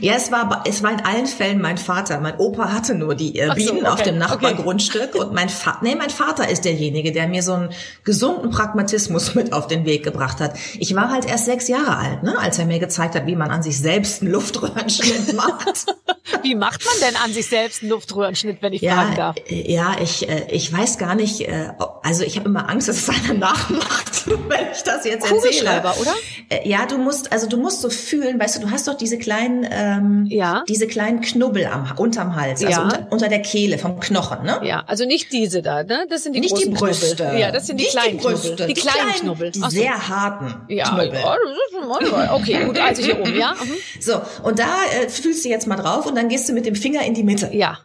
[0.00, 2.20] Ja, es war, es war in allen Fällen mein Vater.
[2.20, 5.18] Mein Opa hatte nur die äh, Bienen so, okay, auf dem Nachbargrundstück okay.
[5.18, 7.70] und mein Vater, nee, mein Vater ist derjenige, der mir so einen
[8.04, 10.54] gesunden Pragmatismus mit auf den Weg gebracht hat.
[10.78, 13.50] Ich war halt erst sechs Jahre alt, ne, als er mir gezeigt hat, wie man
[13.50, 15.86] an sich selbst einen Luftröhrenschnitt macht.
[16.42, 19.36] wie macht man denn an sich selbst einen Luftröhrenschnitt, wenn ich ja, fragen darf?
[19.48, 21.70] Äh, ja, ich, äh, ich weiß gar nicht, äh,
[22.02, 25.82] also ich habe immer Angst, dass es einer nachmacht, wenn ich das jetzt erzähle.
[26.00, 26.12] oder?
[26.64, 29.66] Ja, du musst, also du musst so fühlen, weißt du, du hast doch diese kleinen,
[29.70, 30.64] ähm, ja.
[30.68, 32.84] diese kleinen Knubbel am, unterm Hals, also ja.
[32.84, 34.60] unter, unter der Kehle vom Knochen, ne?
[34.62, 36.06] Ja, also nicht diese da, ne?
[36.10, 37.16] Das sind die nicht die Brüste.
[37.16, 37.38] Knubbel.
[37.38, 38.48] Ja, das sind die nicht kleinen die Brüste.
[38.48, 38.66] Knubbel.
[38.66, 39.50] Die, die kleinen, Knubbel.
[39.50, 41.12] Die sehr harten ja, Knubbel.
[41.14, 43.54] Ja, ist okay, gut, also hier oben, ja.
[43.54, 43.76] Mhm.
[44.00, 44.68] So, und da
[45.00, 47.22] äh, fühlst du jetzt mal drauf und dann gehst du mit dem Finger in die
[47.22, 47.50] Mitte.
[47.52, 47.78] Ja.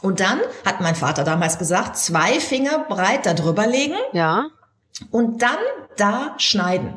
[0.00, 3.96] Und dann hat mein Vater damals gesagt, zwei Finger breit da drüber legen.
[4.12, 4.46] Ja.
[5.10, 5.58] Und dann
[5.96, 6.96] da schneiden.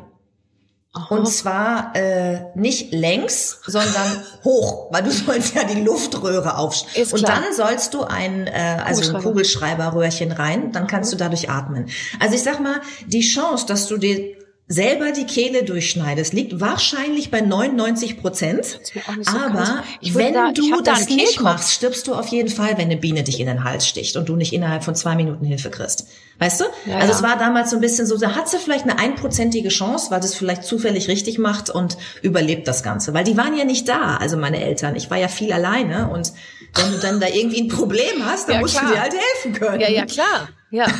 [0.94, 1.14] Aha.
[1.14, 7.12] Und zwar äh, nicht längs, sondern hoch, weil du sollst ja die Luftröhre aufschneiden.
[7.12, 11.88] Und dann sollst du ein, äh, also ein Kugelschreiberröhrchen rein, dann kannst du dadurch atmen.
[12.20, 14.36] Also ich sag mal, die Chance, dass du dir
[14.68, 18.64] selber die Kehle durchschneidest, liegt wahrscheinlich bei 99 Prozent.
[18.64, 19.00] So
[19.30, 22.96] aber wenn da, du das da nicht machst, stirbst du auf jeden Fall, wenn eine
[22.96, 26.06] Biene dich in den Hals sticht und du nicht innerhalb von zwei Minuten Hilfe kriegst.
[26.38, 26.64] Weißt du?
[26.86, 27.14] Ja, also ja.
[27.14, 30.20] es war damals so ein bisschen so, da hat sie vielleicht eine einprozentige Chance, weil
[30.20, 33.12] das vielleicht zufällig richtig macht und überlebt das Ganze.
[33.14, 34.96] Weil die waren ja nicht da, also meine Eltern.
[34.96, 36.32] Ich war ja viel alleine und
[36.74, 38.86] wenn du dann da irgendwie ein Problem hast, dann ja, musst klar.
[38.86, 39.80] du dir halt helfen können.
[39.80, 40.48] Ja, ja, klar.
[40.72, 40.86] Ja.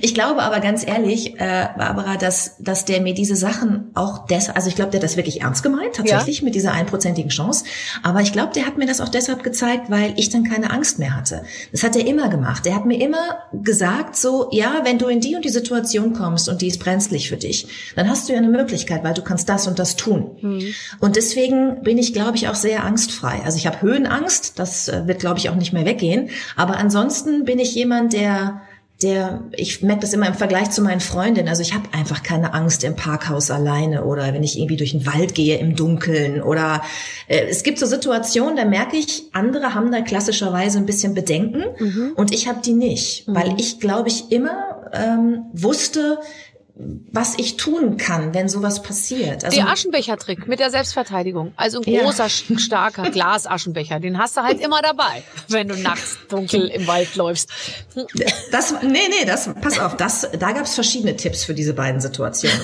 [0.00, 4.56] Ich glaube aber ganz ehrlich, äh, Barbara, dass, dass der mir diese Sachen auch deshalb,
[4.56, 6.44] also ich glaube, der hat das wirklich ernst gemeint, tatsächlich ja.
[6.44, 7.64] mit dieser einprozentigen Chance.
[8.02, 10.98] Aber ich glaube, der hat mir das auch deshalb gezeigt, weil ich dann keine Angst
[10.98, 11.44] mehr hatte.
[11.70, 12.66] Das hat er immer gemacht.
[12.66, 16.48] Er hat mir immer gesagt, so, ja, wenn du in die und die Situation kommst
[16.48, 19.48] und die ist brenzlig für dich, dann hast du ja eine Möglichkeit, weil du kannst
[19.48, 20.36] das und das tun.
[20.40, 20.74] Mhm.
[21.00, 23.42] Und deswegen bin ich, glaube ich, auch sehr angstfrei.
[23.44, 26.30] Also ich habe Höhenangst, das äh, wird, glaube ich, auch nicht mehr weggehen.
[26.56, 28.60] Aber ansonsten bin ich jemand, der
[29.04, 31.48] der, ich merke das immer im Vergleich zu meinen Freundinnen.
[31.48, 35.06] Also ich habe einfach keine Angst im Parkhaus alleine oder wenn ich irgendwie durch den
[35.06, 36.82] Wald gehe im Dunkeln oder
[37.28, 41.64] äh, es gibt so Situationen, da merke ich, andere haben da klassischerweise ein bisschen Bedenken
[41.78, 42.12] mhm.
[42.16, 43.34] und ich habe die nicht, mhm.
[43.34, 46.18] weil ich glaube ich immer ähm, wusste,
[46.76, 49.44] was ich tun kann, wenn sowas passiert.
[49.44, 51.52] Also, der Aschenbecher-Trick mit der Selbstverteidigung.
[51.56, 52.58] Also ein großer, ja.
[52.58, 57.48] starker Glasaschenbecher, den hast du halt immer dabei, wenn du nachts dunkel im Wald läufst.
[58.50, 62.60] Das, nee, nee, das, pass auf, das, da gab's verschiedene Tipps für diese beiden Situationen.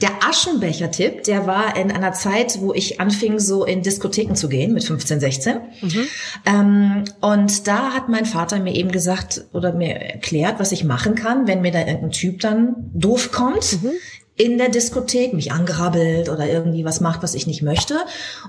[0.00, 4.72] Der Aschenbecher-Tipp, der war in einer Zeit, wo ich anfing, so in Diskotheken zu gehen,
[4.72, 5.56] mit 15, 16.
[5.80, 6.06] Mhm.
[6.46, 11.14] Ähm, und da hat mein Vater mir eben gesagt oder mir erklärt, was ich machen
[11.14, 13.92] kann, wenn mir da irgendein Typ dann doof kommt, mhm.
[14.36, 17.96] in der Diskothek, mich angerabbelt oder irgendwie was macht, was ich nicht möchte.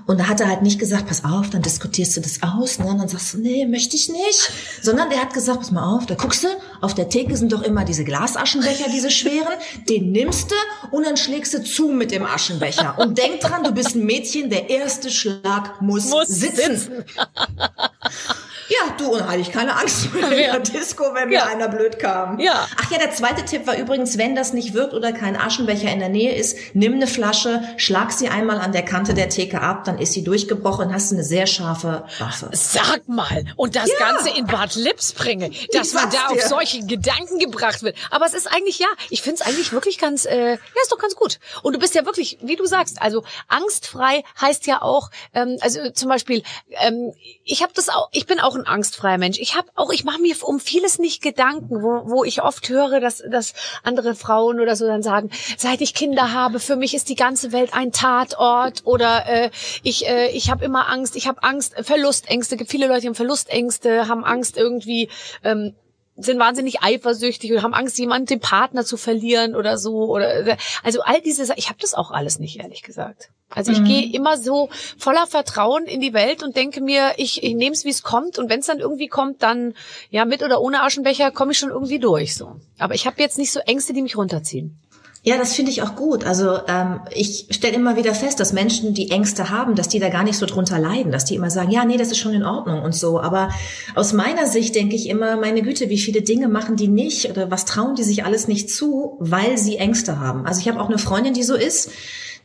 [0.06, 2.86] Und da hat er halt nicht gesagt, pass auf, dann diskutierst du das aus, ne?
[2.86, 4.50] Und dann sagst du, nee, möchte ich nicht.
[4.82, 6.48] Sondern der hat gesagt, pass mal auf, da guckst du,
[6.80, 9.54] auf der Theke sind doch immer diese Glasaschenbecher, diese schweren,
[9.88, 12.98] den nimmst du und dann schlägst du zu mit dem Aschenbecher.
[12.98, 16.76] Und denk dran, du bist ein Mädchen, der erste Schlag muss, muss sitzen.
[16.76, 17.04] sitzen.
[18.68, 20.58] Ja, du, und hatte ich keine Angst vor der Ja.
[20.58, 21.44] Disco, wenn mir Ja.
[21.46, 22.38] einer blöd kam.
[22.40, 22.66] Ja.
[22.82, 26.00] Ach ja, der zweite Tipp war übrigens, wenn das nicht wirkt oder kein Aschenbecher in
[26.00, 29.84] der Nähe ist, nimm eine Flasche, schlag sie einmal an der Kante der Theke ab,
[29.84, 32.50] dann ist sie durchgebrochen, hast eine sehr scharfe Waffe.
[32.52, 33.98] Sag mal, und das Ja.
[34.12, 36.48] Ganze in Bad Lips bringe, dass Ich man da auf dir.
[36.48, 37.96] solche Gedanken gebracht wird.
[38.10, 40.98] Aber es ist eigentlich, ja, ich finde es eigentlich wirklich ganz, äh, ja, ist doch
[40.98, 41.38] ganz gut.
[41.62, 45.90] Und du bist ja wirklich, wie du sagst, also angstfrei heißt ja auch, ähm, also
[45.90, 46.42] zum Beispiel,
[46.80, 47.12] ähm,
[47.44, 49.38] ich habe das auch, ich bin auch ein angstfreier Mensch.
[49.38, 53.00] Ich habe auch, ich mache mir um vieles nicht Gedanken, wo, wo ich oft höre,
[53.00, 57.08] dass, dass andere Frauen oder so dann sagen, seit ich Kinder habe, für mich ist
[57.08, 59.50] die ganze Welt ein Tatort oder äh,
[59.82, 63.14] ich, äh, ich habe immer Angst, ich habe Angst, Verlustängste, gibt viele Leute, die haben
[63.14, 65.08] Verlustängste, haben Angst irgendwie,
[65.44, 65.74] ähm,
[66.16, 70.06] sind wahnsinnig eifersüchtig oder haben Angst, jemanden, den Partner zu verlieren oder so.
[70.06, 73.30] Oder also all diese ich habe das auch alles nicht, ehrlich gesagt.
[73.48, 77.54] Also ich gehe immer so voller Vertrauen in die Welt und denke mir, ich, ich
[77.54, 78.38] nehme es, wie es kommt.
[78.38, 79.74] Und wenn es dann irgendwie kommt, dann
[80.10, 82.34] ja mit oder ohne Aschenbecher komme ich schon irgendwie durch.
[82.34, 82.56] so.
[82.78, 84.78] Aber ich habe jetzt nicht so Ängste, die mich runterziehen.
[85.28, 86.24] Ja, das finde ich auch gut.
[86.24, 90.08] Also ähm, ich stelle immer wieder fest, dass Menschen, die Ängste haben, dass die da
[90.08, 92.44] gar nicht so drunter leiden, dass die immer sagen, ja, nee, das ist schon in
[92.44, 93.18] Ordnung und so.
[93.20, 93.50] Aber
[93.96, 97.50] aus meiner Sicht denke ich immer, meine Güte, wie viele Dinge machen die nicht oder
[97.50, 100.46] was trauen die sich alles nicht zu, weil sie Ängste haben.
[100.46, 101.90] Also ich habe auch eine Freundin, die so ist,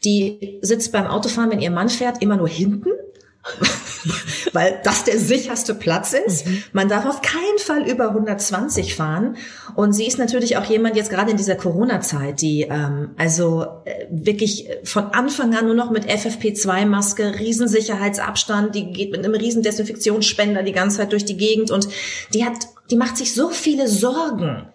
[0.04, 2.90] die sitzt beim Autofahren, wenn ihr Mann fährt, immer nur hinten
[4.54, 6.46] weil das der sicherste Platz ist.
[6.74, 9.38] Man darf auf keinen Fall über 120 fahren.
[9.76, 14.06] Und sie ist natürlich auch jemand jetzt gerade in dieser Corona-Zeit, die ähm, also äh,
[14.10, 20.64] wirklich von Anfang an nur noch mit FFP2-Maske, Riesensicherheitsabstand, die geht mit einem riesen Desinfektionsspender
[20.64, 21.88] die ganze Zeit durch die Gegend und
[22.34, 24.68] die hat die macht sich so viele Sorgen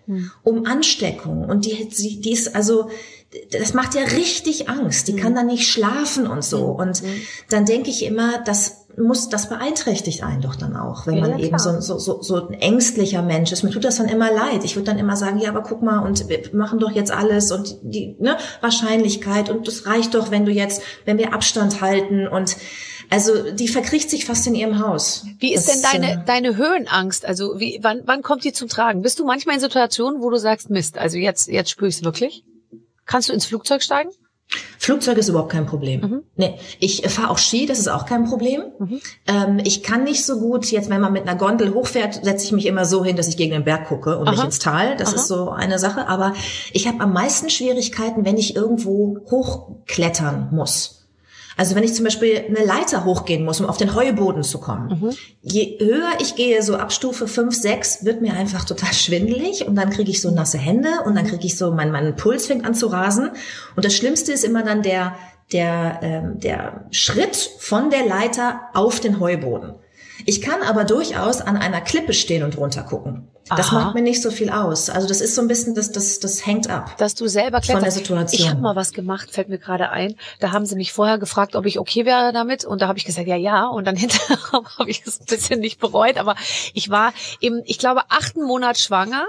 [0.43, 2.89] um Ansteckung und die, die, die ist also,
[3.51, 5.09] das macht ja richtig Angst.
[5.09, 6.65] Die kann dann nicht schlafen und so.
[6.65, 7.03] Und
[7.51, 11.39] dann denke ich immer, das muss, das beeinträchtigt einen doch dann auch, wenn Ja, man
[11.39, 13.63] ja, eben so, so, so, so ein ängstlicher Mensch ist.
[13.63, 14.65] Mir tut das dann immer leid.
[14.65, 17.53] Ich würde dann immer sagen, ja, aber guck mal, und wir machen doch jetzt alles
[17.53, 22.27] und die ne, Wahrscheinlichkeit und das reicht doch, wenn du jetzt, wenn wir Abstand halten
[22.27, 22.57] und
[23.11, 25.25] also die verkriecht sich fast in ihrem Haus.
[25.39, 27.25] Wie ist Das, denn deine, äh, deine Höhenangst?
[27.25, 29.03] Also wie, wann, wann kommt die zum Tragen?
[29.03, 32.05] Bist du manchmal in Situationen, wo du sagst, Mist, also jetzt, jetzt spüre ich es
[32.05, 32.45] wirklich?
[33.05, 34.11] Kannst du ins Flugzeug steigen?
[34.79, 36.01] Flugzeug ist überhaupt kein Problem.
[36.01, 36.23] Mhm.
[36.37, 38.63] Nee, ich fahre auch Ski, das ist auch kein Problem.
[39.27, 42.53] Ähm, ich kann nicht so gut, jetzt wenn man mit einer Gondel hochfährt, setze ich
[42.53, 44.47] mich immer so hin, dass ich gegen den Berg gucke und nicht Aha.
[44.47, 44.97] ins Tal.
[44.97, 45.17] Das Aha.
[45.17, 46.07] ist so eine Sache.
[46.09, 46.35] Aber
[46.73, 50.96] ich habe am meisten Schwierigkeiten, wenn ich irgendwo hochklettern muss.
[51.57, 55.01] Also wenn ich zum Beispiel eine Leiter hochgehen muss, um auf den Heuboden zu kommen.
[55.01, 55.11] Mhm.
[55.41, 59.75] Je höher ich gehe, so ab Stufe 5, 6, wird mir einfach total schwindelig und
[59.75, 62.67] dann kriege ich so nasse Hände und dann kriege ich so, mein, mein Puls fängt
[62.67, 63.31] an zu rasen.
[63.75, 65.17] Und das Schlimmste ist immer dann der,
[65.53, 69.75] der, ähm, der Schritt von der Leiter auf den Heuboden.
[70.27, 73.29] Ich kann aber durchaus an einer Klippe stehen und runter gucken.
[73.49, 73.77] Das Aha.
[73.77, 74.91] macht mir nicht so viel aus.
[74.91, 76.97] Also das ist so ein bisschen, das, das, das hängt ab.
[76.99, 77.73] dass du selber kletterst.
[77.73, 78.41] Von der Situation.
[78.41, 80.17] Ich habe mal was gemacht, fällt mir gerade ein.
[80.41, 83.05] Da haben sie mich vorher gefragt, ob ich okay wäre damit und da habe ich
[83.05, 83.67] gesagt, ja, ja.
[83.67, 84.39] Und dann hinterher
[84.79, 86.17] habe ich es ein bisschen nicht bereut.
[86.19, 86.35] Aber
[86.75, 89.25] ich war im, ich glaube, achten Monat schwanger,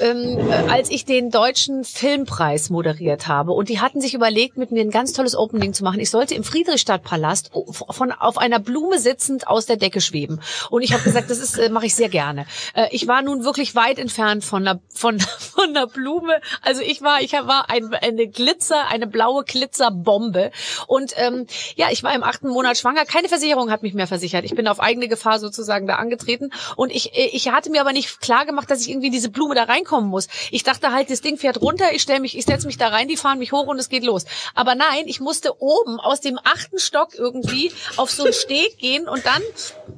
[0.00, 3.52] ähm, äh, als ich den deutschen Filmpreis moderiert habe.
[3.52, 6.00] Und die hatten sich überlegt, mit mir ein ganz tolles Opening zu machen.
[6.00, 7.50] Ich sollte im Friedrichstadtpalast
[7.90, 10.40] von auf einer Blume sitzend aus der Decke schweben.
[10.68, 12.46] Und ich habe gesagt, das ist äh, mache ich sehr gerne.
[12.74, 15.20] Äh, ich war nun wirklich weit entfernt von einer von
[15.54, 16.40] von einer Blume.
[16.62, 20.50] Also ich war ich war ein, eine Glitzer, eine blaue Glitzerbombe.
[20.86, 21.46] Und ähm,
[21.76, 23.04] ja, ich war im achten Monat schwanger.
[23.04, 24.44] Keine Versicherung hat mich mehr versichert.
[24.44, 26.50] Ich bin auf eigene Gefahr sozusagen da angetreten.
[26.76, 29.64] Und ich ich hatte mir aber nicht klar gemacht, dass ich irgendwie diese Blume da
[29.64, 30.28] reinkommen muss.
[30.50, 31.92] Ich dachte halt, das Ding fährt runter.
[31.92, 34.04] Ich stelle mich, ich setze mich da rein, die fahren mich hoch und es geht
[34.04, 34.24] los.
[34.54, 39.08] Aber nein, ich musste oben aus dem achten Stock irgendwie auf so einen Steg gehen
[39.08, 39.42] und dann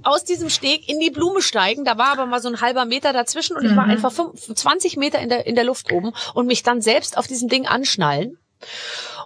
[0.03, 1.85] aus diesem Steg in die Blume steigen.
[1.85, 4.97] Da war aber mal so ein halber Meter dazwischen und ich war einfach fünf- 20
[4.97, 8.39] Meter in der, in der Luft oben und mich dann selbst auf diesem Ding anschnallen.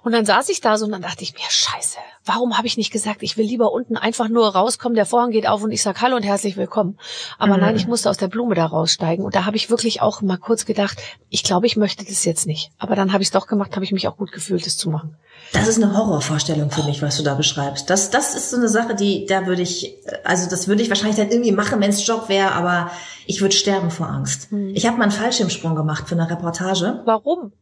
[0.02, 2.76] Und dann saß ich da so und dann dachte ich mir, scheiße, warum habe ich
[2.76, 5.82] nicht gesagt, ich will lieber unten einfach nur rauskommen, der Vorhang geht auf und ich
[5.82, 6.98] sag Hallo und herzlich willkommen.
[7.38, 9.24] Aber nein, ich musste aus der Blume da raussteigen.
[9.24, 10.98] Und da habe ich wirklich auch mal kurz gedacht,
[11.30, 12.70] ich glaube, ich möchte das jetzt nicht.
[12.78, 14.90] Aber dann habe ich es doch gemacht, habe ich mich auch gut gefühlt, das zu
[14.90, 15.16] machen.
[15.52, 17.88] Das ist eine Horrorvorstellung für mich, was du da beschreibst.
[17.88, 21.16] Das, das ist so eine Sache, die, da würde ich, also das würde ich wahrscheinlich
[21.16, 22.90] dann irgendwie machen, wenn es Job wäre, aber
[23.26, 24.48] ich würde sterben vor Angst.
[24.72, 27.02] Ich habe mal einen Fallschirmsprung gemacht für eine Reportage.
[27.04, 27.52] Warum?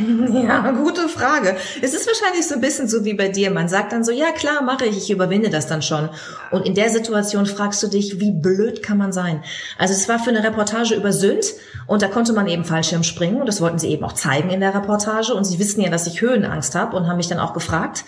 [0.44, 1.56] Ja, gute Frage.
[1.80, 3.50] Es ist wahrscheinlich so ein bisschen so wie bei dir.
[3.50, 6.08] Man sagt dann so, ja klar, mache ich, ich überwinde das dann schon.
[6.50, 9.42] Und in der Situation fragst du dich, wie blöd kann man sein?
[9.78, 11.44] Also es war für eine Reportage über Sünd
[11.86, 14.60] und da konnte man eben Fallschirm springen und das wollten sie eben auch zeigen in
[14.60, 17.52] der Reportage und sie wissen ja, dass ich Höhenangst habe und haben mich dann auch
[17.52, 18.04] gefragt,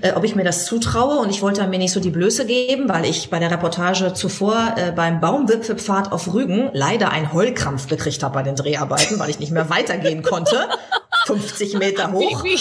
[0.00, 2.88] äh, ob ich mir das zutraue und ich wollte mir nicht so die Blöße geben,
[2.88, 8.22] weil ich bei der Reportage zuvor äh, beim Baumwipfelpfad auf Rügen leider einen Heulkrampf gekriegt
[8.22, 10.68] habe bei den Dreharbeiten, weil ich nicht mehr weitergehen konnte.
[11.26, 12.42] 50 Meter hoch.
[12.44, 12.56] Oh,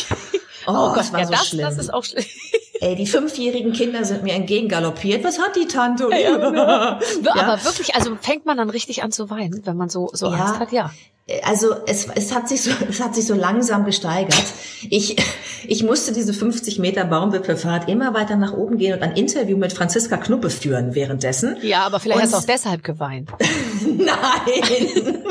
[0.67, 1.61] Oh, Gott, das war ja, so das, schlimm.
[1.65, 2.25] das ist auch schlimm.
[2.81, 5.23] Ey, die fünfjährigen Kinder sind mir entgegengaloppiert.
[5.23, 6.09] Was hat die Tante?
[6.11, 6.99] Ja, Ja.
[7.35, 10.33] Aber wirklich, also fängt man dann richtig an zu weinen, wenn man so, so Ja.
[10.45, 10.91] Angst hat, ja.
[11.43, 14.43] Also es, es hat sich so es hat sich so langsam gesteigert.
[14.89, 15.15] Ich
[15.67, 19.71] ich musste diese 50 Meter Baumwipfelfahrt immer weiter nach oben gehen und ein Interview mit
[19.73, 21.57] Franziska Knuppe führen währenddessen.
[21.61, 23.29] Ja, aber vielleicht Und- hast du auch deshalb geweint.
[23.85, 25.23] Nein.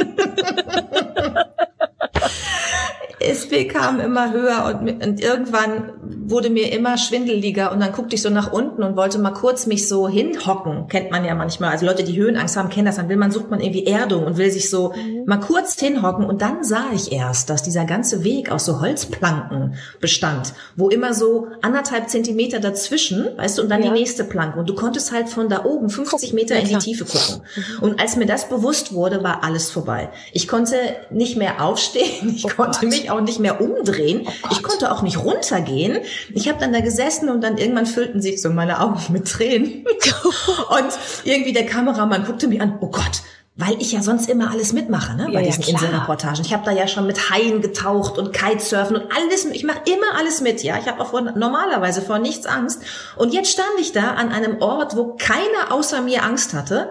[3.26, 5.92] Es bekam immer höher und, und irgendwann
[6.26, 9.66] wurde mir immer schwindeliger und dann guckte ich so nach unten und wollte mal kurz
[9.66, 10.88] mich so hinhocken.
[10.88, 11.70] Kennt man ja manchmal.
[11.70, 12.96] Also Leute, die Höhenangst haben, kennen das.
[12.96, 14.94] Dann will man, sucht man irgendwie Erdung und will sich so
[15.26, 19.74] mal kurz hinhocken und dann sah ich erst, dass dieser ganze Weg aus so Holzplanken
[20.00, 23.88] bestand, wo immer so anderthalb Zentimeter dazwischen, weißt du, und dann Ja.
[23.92, 24.58] die nächste Planke.
[24.58, 26.74] Und du konntest halt von da oben 50 Gucken, Meter ja, in die.
[26.78, 27.42] Tiefe gucken.
[27.80, 30.10] Und als mir das bewusst wurde, war alles vorbei.
[30.32, 30.76] Ich konnte
[31.10, 32.88] nicht mehr aufstehen, ich Oh konnte Gott.
[32.90, 35.98] mich auch nicht mehr umdrehen, Oh ich konnte auch nicht runtergehen.
[36.34, 39.84] Ich habe dann da gesessen und dann irgendwann füllten sich so meine Augen mit Tränen.
[40.68, 43.22] und irgendwie der Kameramann guckte mich an, oh Gott.
[43.56, 45.80] Weil ich ja sonst immer alles mitmache, ne, bei Ja, ja, diesen klar.
[45.80, 46.40] Inselreportagen.
[46.44, 49.44] Ich habe da ja schon mit Haien getaucht und Kitesurfen und alles.
[49.44, 50.76] Ich mache immer alles mit, ja.
[50.76, 52.82] Ich habe auch vor, normalerweise vor nichts Angst.
[53.14, 56.88] Und jetzt stand ich da an einem Ort, wo keiner außer mir Angst hatte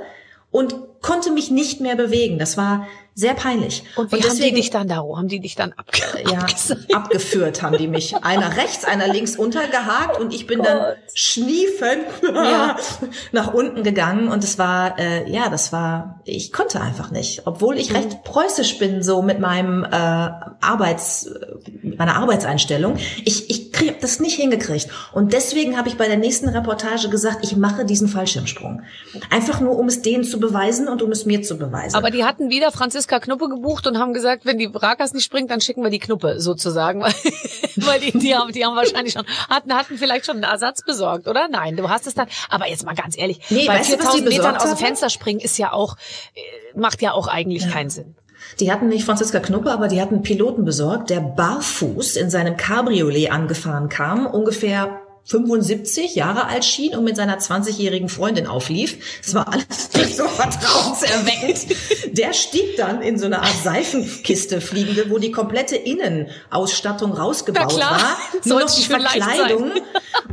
[0.52, 2.40] und konnte mich nicht mehr bewegen.
[2.40, 3.84] Das war sehr peinlich.
[3.96, 6.00] Und wie haben die dich dann da, haben die dich dann abge
[6.32, 6.46] ja,
[6.96, 8.16] abgeführt haben die mich.
[8.24, 10.98] Einer rechts, einer links untergehakt und ich bin dann Gott.
[11.14, 12.76] schniefend Ja.
[13.32, 17.46] nach unten gegangen und es war, äh, ja, das war, ich konnte einfach nicht.
[17.46, 21.30] Obwohl ich recht preußisch bin, so mit meinem äh, Arbeits,
[21.82, 22.98] meiner Arbeitseinstellung.
[23.26, 24.88] Ich, ich krieg das nicht hingekriegt.
[25.12, 28.82] Und deswegen habe ich bei der nächsten Reportage gesagt, ich mache diesen Fallschirmsprung.
[29.30, 31.96] Einfach nur, um es denen zu beweisen und um es mir zu beweisen.
[31.96, 32.72] Aber die hatten wieder
[33.04, 36.00] Franziska Knuppe gebucht und haben gesagt, wenn die Brakas nicht springt, dann schicken wir die
[36.00, 37.02] Knuppe sozusagen.
[37.04, 37.14] Weil,
[37.76, 41.28] weil die, die, haben, die haben wahrscheinlich schon, hatten, hatten vielleicht schon einen Ersatz besorgt,
[41.28, 41.48] oder?
[41.50, 42.28] Nein, du hast es dann.
[42.50, 44.78] Aber jetzt mal ganz ehrlich, Nee, bei weißt du, was die 4000 Metern aus dem?
[44.78, 45.98] Fenster springen ist ja auch,
[46.36, 48.16] äh, macht ja auch eigentlich keinen Sinn.
[48.60, 52.56] Die hatten nicht Franziska Knuppe, aber die hatten einen Piloten besorgt, der barfuß in seinem
[52.56, 59.22] Cabriolet angefahren kam, ungefähr 75 Jahre alt schien und mit seiner 20-jährigen Freundin auflief.
[59.24, 61.68] Das war alles nicht so vertrauenserweckend.
[62.18, 68.18] Der stieg dann in so eine Art Seifenkiste fliegende, wo die komplette Innenausstattung rausgebaut war.
[68.44, 68.84] Nur noch die.
[68.84, 69.72] Verkleidung.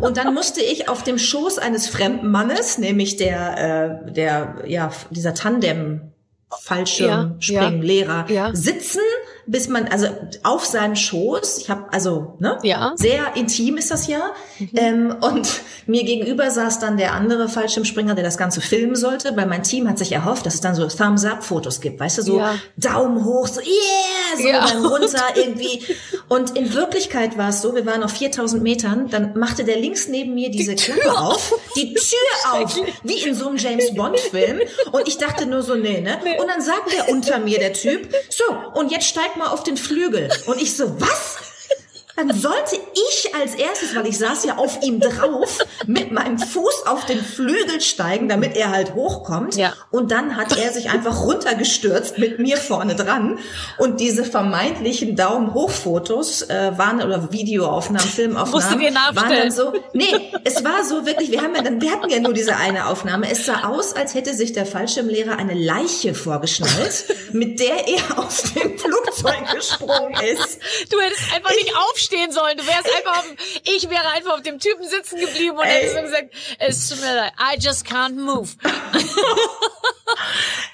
[0.01, 4.91] Und dann musste ich auf dem Schoß eines fremden Mannes, nämlich der, äh, der, ja,
[5.11, 6.13] dieser Tandem
[6.59, 8.55] Fallschirmspringlehrer Ja, ja.
[8.55, 9.01] sitzen,
[9.47, 10.07] bis man also
[10.43, 11.59] auf seinen Schoß.
[11.59, 12.93] Ich habe also ne, Ja.
[12.97, 14.33] sehr intim ist das ja.
[14.77, 15.49] Ähm, und
[15.87, 19.89] mir gegenüber saß dann der andere Fallschirmspringer, der das Ganze filmen sollte, weil mein Team
[19.89, 22.55] hat sich erhofft, dass es dann so Thumbs up Fotos gibt, weißt du, so Ja.
[22.77, 24.67] Daumen hoch, so yeah, so Ja.
[24.67, 25.83] dann runter irgendwie.
[26.29, 30.09] Und in Wirklichkeit war es so, wir waren auf 4000 Metern, dann machte der links
[30.09, 32.19] neben mir diese Klappe auf, die Tür
[32.53, 34.61] auf, wie in so einem James Bond Film.
[34.93, 36.19] Und ich dachte nur so, nee, ne?
[36.41, 38.45] Und dann sagt der unter mir, der Typ, so,
[38.79, 40.31] und jetzt steig mal auf den Flügel.
[40.47, 41.39] Und ich so, was?
[42.21, 46.87] Dann sollte ich als erstes, weil ich saß ja auf ihm drauf, mit meinem Fuß
[46.87, 49.57] auf den Flügel steigen, damit er halt hochkommt.
[49.57, 49.73] Ja.
[49.91, 53.39] Und dann hat er sich einfach runtergestürzt mit mir vorne dran.
[53.79, 59.73] Und diese vermeintlichen Daumen hoch Fotos äh, waren oder Videoaufnahmen, Filmaufnahmen waren dann so.
[59.95, 61.31] Nee, es war so wirklich.
[61.31, 63.31] Wir haben ja dann, wir hatten ja nur diese eine Aufnahme.
[63.31, 68.43] Es sah aus, als hätte sich der Fallschirmlehrer eine Leiche vorgeschnallt, mit der er aus
[68.55, 70.59] dem Flugzeug gesprungen ist.
[70.91, 72.57] Du hättest einfach nicht aufstehen sollen.
[72.57, 75.71] Du wärst einfach auf dem, ich wäre einfach auf dem Typen sitzen geblieben und Ey.
[75.71, 78.49] hättest so gesagt, es tut mir leid, I just can't move.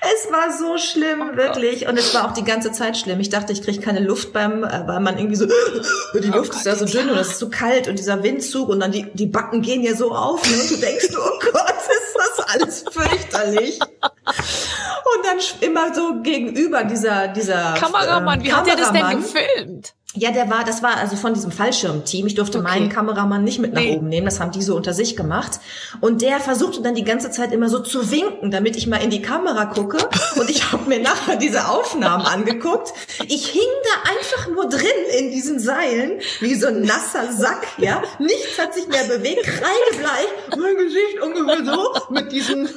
[0.01, 1.89] Es war so schlimm, wirklich.
[1.89, 3.21] Und es war auch die ganze Zeit schlimm.
[3.21, 5.47] Ich dachte, ich kriege keine Luft beim, äh, weil man irgendwie so,
[6.15, 8.81] die Luft ist da so dünn und es ist so kalt und dieser Windzug und
[8.81, 10.63] dann die, die Backen gehen ja so auf ne?
[10.63, 13.81] und du denkst, oh Gott, ist das alles fürchterlich.
[13.81, 19.23] Und dann immer so gegenüber dieser, dieser Kameramann, wie hat er das denn Kameramann.
[19.23, 19.96] gefilmt?
[20.17, 22.27] Ja, der war, das war also von diesem Fallschirmteam.
[22.27, 22.69] Ich durfte okay.
[22.69, 23.97] meinen Kameramann nicht mit nach nee.
[23.97, 24.25] oben nehmen.
[24.25, 25.61] Das haben die so unter sich gemacht.
[26.01, 29.11] Und der versuchte dann die ganze Zeit immer so zu winken, damit ich mal in
[29.11, 29.99] die Kamera gucke.
[30.41, 32.95] Und ich habe mir nachher diese Aufnahmen angeguckt.
[33.29, 34.87] Ich hing da einfach nur drin
[35.19, 38.03] in diesen Seilen, wie so ein nasser Sack, ja.
[38.19, 40.29] Nichts hat sich mehr bewegt, kreidebleich.
[40.59, 42.69] Mein Gesicht ungefähr so, mit diesen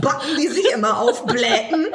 [0.00, 1.86] Backen, die sich immer aufblähten.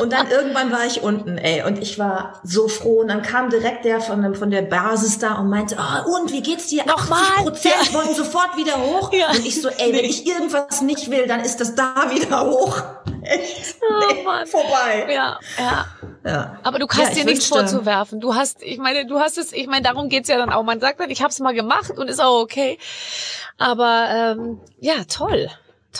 [0.00, 1.62] Und dann irgendwann war ich unten, ey.
[1.64, 3.00] Und ich war so froh.
[3.00, 6.42] Und dann kam direkt der von, von der Basis da und meinte, oh, und wie
[6.42, 6.84] geht's dir?
[6.86, 7.20] Nochmal.
[7.20, 9.12] 80 Prozent wollen sofort wieder hoch.
[9.12, 9.30] Ja.
[9.30, 12.82] Und ich so, ey, wenn ich irgendwas nicht will, dann ist das da wieder hoch.
[13.22, 13.76] Echt?
[13.82, 14.46] Oh, nee, Mann.
[14.46, 15.06] vorbei.
[15.12, 15.86] Ja, ja.
[16.24, 16.58] Ja.
[16.62, 18.20] Aber du hast ja, dir nichts vorzuwerfen.
[18.20, 20.62] Du hast, ich meine, du hast es, ich meine, darum geht's ja dann auch.
[20.62, 22.78] Man sagt dann, ich hab's mal gemacht und ist auch okay.
[23.56, 25.48] Aber ähm, ja, toll.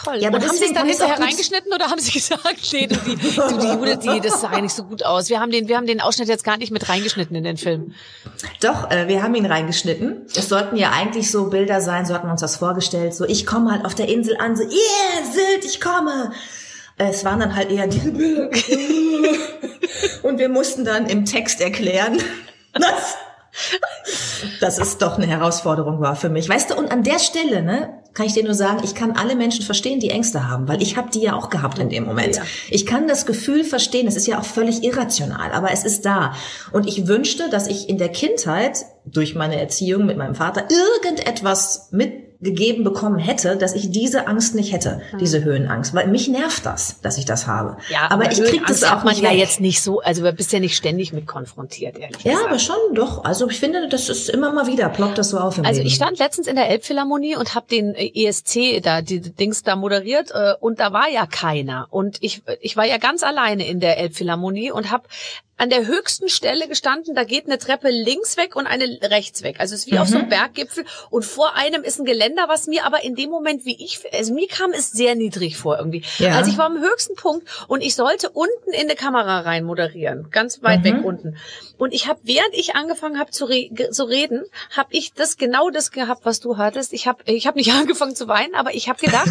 [0.04, 0.16] Toll.
[0.18, 2.42] Ja, aber und haben Sie es dann hinterher reingeschnitten oder haben Sie gesagt,
[2.72, 5.28] nee, du, die, du, die Judith, die, das sah eigentlich so gut aus.
[5.28, 7.94] Wir haben den, wir haben den Ausschnitt jetzt gar nicht mit reingeschnitten in den Film.
[8.60, 10.26] Doch, äh, wir haben ihn reingeschnitten.
[10.34, 13.14] Es sollten ja eigentlich so Bilder sein, so hatten wir uns das vorgestellt.
[13.14, 16.32] So, ich komme halt auf der Insel an, so, yeah, Sylt, ich komme.
[16.96, 18.50] Es waren dann halt eher diese Bilder.
[20.22, 22.18] und wir mussten dann im Text erklären,
[22.72, 23.16] dass
[24.60, 26.48] dass es doch eine Herausforderung war für mich.
[26.48, 29.36] Weißt du, und an der Stelle, ne, kann ich dir nur sagen, ich kann alle
[29.36, 32.36] Menschen verstehen, die Ängste haben, weil ich habe die ja auch gehabt in dem Moment.
[32.36, 32.42] Ja.
[32.70, 36.34] Ich kann das Gefühl verstehen, es ist ja auch völlig irrational, aber es ist da.
[36.72, 41.88] Und ich wünschte, dass ich in der Kindheit durch meine Erziehung mit meinem Vater irgendetwas
[41.92, 45.18] mit gegeben bekommen hätte, dass ich diese Angst nicht hätte, hm.
[45.18, 47.78] diese Höhenangst, weil mich nervt das, dass ich das habe.
[47.90, 50.52] Ja, aber, aber ich krieg das auch man ja jetzt nicht so, also du bist
[50.52, 52.48] ja nicht ständig mit konfrontiert, ehrlich Ja, gesagt.
[52.48, 53.24] aber schon doch.
[53.24, 55.88] Also ich finde, das ist immer mal wieder ploppt das so auf im Also Leben.
[55.88, 60.30] ich stand letztens in der Elbphilharmonie und habe den ESC da die Dings da moderiert
[60.32, 63.98] äh, und da war ja keiner und ich ich war ja ganz alleine in der
[63.98, 65.08] Elbphilharmonie und habe
[65.58, 69.56] an der höchsten Stelle gestanden, da geht eine Treppe links weg und eine rechts weg.
[69.58, 70.00] Also es ist wie mhm.
[70.00, 70.30] auf so einem mhm.
[70.30, 74.00] Berggipfel und vor einem ist ein Geländer, was mir aber in dem Moment, wie ich,
[74.12, 76.04] also mir kam es sehr niedrig vor irgendwie.
[76.18, 76.36] Ja.
[76.36, 80.30] Also ich war am höchsten Punkt und ich sollte unten in eine Kamera rein moderieren,
[80.30, 80.84] ganz weit mhm.
[80.84, 81.36] weg unten.
[81.76, 84.44] Und ich habe, während ich angefangen habe zu, re zu reden,
[84.76, 86.92] habe ich das genau das gehabt, was du hattest.
[86.92, 89.30] Ich habe ich hab nicht angefangen zu weinen, aber ich habe gedacht,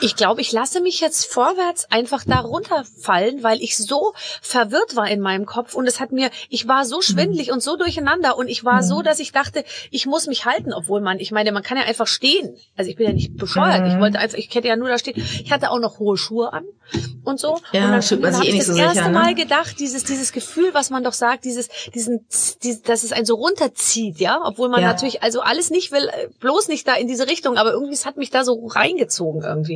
[0.00, 4.12] ich glaube, ich lasse mich jetzt vorwärts einfach da runterfallen, weil ich so
[4.42, 7.54] verwirrt war in meinem Kopf und es hat mir, ich war so schwindlig mhm.
[7.54, 8.86] und so durcheinander und ich war mhm.
[8.86, 11.84] so, dass ich dachte, ich muss mich halten, obwohl man, ich meine, man kann ja
[11.84, 12.56] einfach stehen.
[12.76, 13.82] Also ich bin ja nicht bescheuert.
[13.82, 13.86] Mhm.
[13.92, 15.16] Ich wollte einfach, ich hätte ja nur da stehen.
[15.16, 16.64] Ich hatte auch noch hohe Schuhe an
[17.24, 17.58] und so.
[17.72, 19.34] Ja, und dann, dann habe ich das so erste sicher, Mal ne?
[19.34, 22.26] gedacht, dieses, dieses Gefühl, was man doch sagt, dieses, diesen,
[22.62, 24.88] dieses, dass es einen so runterzieht, ja, obwohl man Ja.
[24.88, 28.06] natürlich also alles nicht will, äh, bloß nicht da in diese Richtung, aber irgendwie es
[28.06, 29.69] hat mich da so reingezogen irgendwie.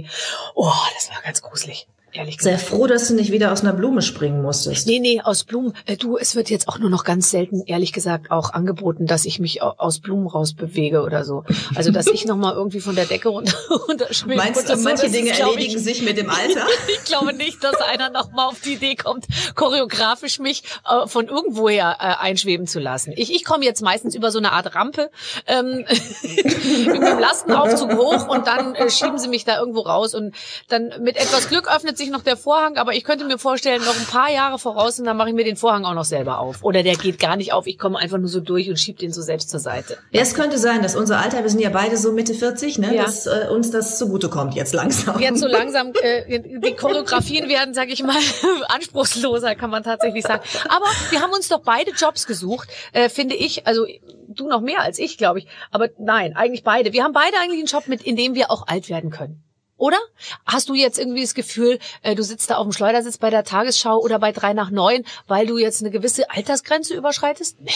[0.54, 1.86] Oh, das war ganz gruselig.
[2.16, 2.70] Ehrlich Sehr gesagt.
[2.70, 4.86] froh, dass du nicht wieder aus einer Blume springen musstest.
[4.86, 5.74] Nee, nee, aus Blumen.
[5.84, 9.24] Äh, du, es wird jetzt auch nur noch ganz selten, ehrlich gesagt, auch angeboten, dass
[9.24, 11.42] ich mich au- aus Blumen rausbewege oder so.
[11.74, 13.56] Also, dass ich nochmal irgendwie von der Decke runter,
[13.88, 14.36] runterschwinge.
[14.36, 14.82] Meinst du, so.
[14.84, 16.64] manche Dinge ist, erledigen ich, sich mit dem Alter?
[16.86, 21.96] ich glaube nicht, dass einer nochmal auf die Idee kommt, choreografisch mich äh, von irgendwoher
[21.98, 23.12] äh, einschweben zu lassen.
[23.16, 25.10] Ich, ich komme jetzt meistens über so eine Art Rampe
[25.48, 25.84] ähm,
[26.22, 30.32] mit dem Lastenaufzug hoch und dann äh, schieben sie mich da irgendwo raus und
[30.68, 33.96] dann mit etwas Glück öffnet sich noch der Vorhang, aber ich könnte mir vorstellen, noch
[33.98, 36.62] ein paar Jahre voraus und dann mache ich mir den Vorhang auch noch selber auf.
[36.62, 39.12] Oder der geht gar nicht auf, ich komme einfach nur so durch und schieb den
[39.12, 39.98] so selbst zur Seite.
[40.10, 42.94] Ja, es könnte sein, dass unser Alter, wir sind ja beide so Mitte 40, ne,
[42.94, 43.02] Ja.
[43.04, 45.18] dass äh, uns das zugutekommt jetzt langsam.
[45.20, 48.16] Jetzt so langsam, äh, die Choreografien werden, sage ich mal,
[48.68, 50.42] anspruchsloser, kann man tatsächlich sagen.
[50.68, 53.66] Aber wir haben uns doch beide Jobs gesucht, äh, finde ich.
[53.66, 53.86] Also
[54.28, 55.46] du noch mehr als ich, glaube ich.
[55.70, 56.92] Aber nein, eigentlich beide.
[56.92, 59.42] Wir haben beide eigentlich einen Job, mit in dem wir auch alt werden können.
[59.76, 59.98] Oder?
[60.46, 63.44] Hast du jetzt irgendwie das Gefühl, äh, du sitzt da auf dem Schleudersitz bei der
[63.44, 67.60] Tagesschau oder bei drei nach neun, weil du jetzt eine gewisse Altersgrenze überschreitest?
[67.60, 67.70] Nee.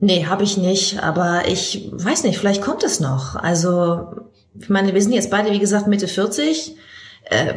[0.00, 3.36] Nee, habe ich nicht, aber ich weiß nicht, vielleicht kommt es noch.
[3.36, 4.06] Also,
[4.58, 6.76] ich meine, wir sind jetzt beide, wie gesagt, Mitte 40.
[7.24, 7.54] Äh,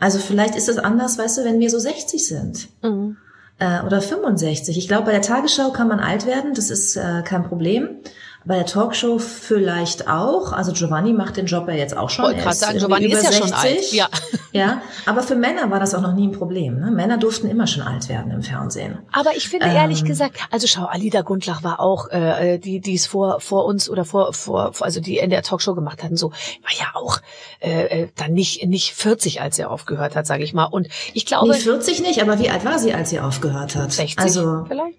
[0.00, 2.68] also vielleicht ist es anders, weißt du, wenn wir so 60 sind.
[2.82, 3.16] Mhm.
[3.58, 4.76] Äh, oder 65.
[4.76, 8.00] Ich glaube, bei der Tagesschau kann man alt werden, das ist äh, kein Problem.
[8.46, 10.52] Bei der Talkshow vielleicht auch.
[10.52, 12.26] Also Giovanni macht den Job ja jetzt auch schon.
[12.26, 13.58] Wollte Er gerade ist sagen, Giovanni über ist ja schon 60.
[13.58, 13.92] alt.
[13.92, 14.08] Ja.
[14.54, 16.78] Ja, aber für Männer war das auch noch nie ein Problem.
[16.78, 16.92] Ne?
[16.92, 19.00] Männer durften immer schon alt werden im Fernsehen.
[19.10, 19.74] Aber ich finde Ähm.
[19.74, 23.90] ehrlich gesagt, also schau, Alida Gundlach war auch, äh, die die es vor vor uns
[23.90, 27.18] oder vor vor also die in der Talkshow gemacht hatten, so war ja auch
[27.58, 30.66] äh, äh, dann nicht nicht 40, als er aufgehört hat, sage ich mal.
[30.66, 33.90] Und ich glaube Nee, 40 nicht, aber wie alt war sie, als sie aufgehört hat?
[33.90, 34.98] 60 Also vielleicht.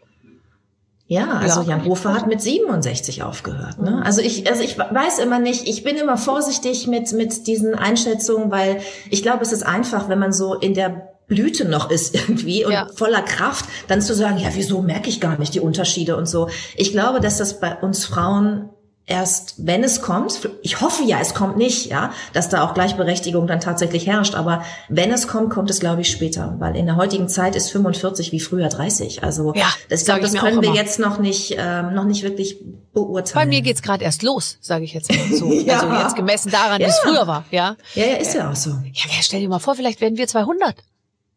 [1.08, 1.68] Ja, also Ja.
[1.70, 3.80] Jan Hofer hat mit 67 aufgehört.
[3.80, 4.02] Ne?
[4.04, 8.50] Also ich, also ich weiß immer nicht, ich bin immer vorsichtig mit mit diesen Einschätzungen,
[8.50, 8.80] weil
[9.12, 12.72] ich glaube, es ist einfach, wenn man so in der Blüte noch ist irgendwie und
[12.72, 12.88] Ja.
[12.96, 16.50] voller Kraft, dann zu sagen, ja, wieso merke ich gar nicht die Unterschiede und so.
[16.76, 18.70] Ich glaube, dass das bei uns Frauen
[19.08, 23.46] erst, wenn es kommt, ich hoffe ja, es kommt nicht, ja, dass da auch Gleichberechtigung
[23.48, 26.96] dann tatsächlich herrscht, aber wenn es kommt, kommt es, glaube ich, später, weil in der
[26.96, 29.24] heutigen Zeit ist 45 wie früher 30.
[29.24, 30.76] Also Ja, das, ich glaube, das können wir immer.
[30.76, 32.58] jetzt noch nicht, ähm, noch nicht wirklich
[32.94, 33.46] beurteilen.
[33.48, 35.52] Bei mir geht's gerade erst los, sage ich jetzt mal so.
[35.66, 35.80] Ja.
[35.82, 37.10] Also jetzt gemessen daran, wie es Ja.
[37.12, 37.76] früher war, ja.
[37.94, 38.72] Ja, ja, ist ja auch so.
[38.72, 40.76] Ja, stell dir mal vor, vielleicht werden wir 200.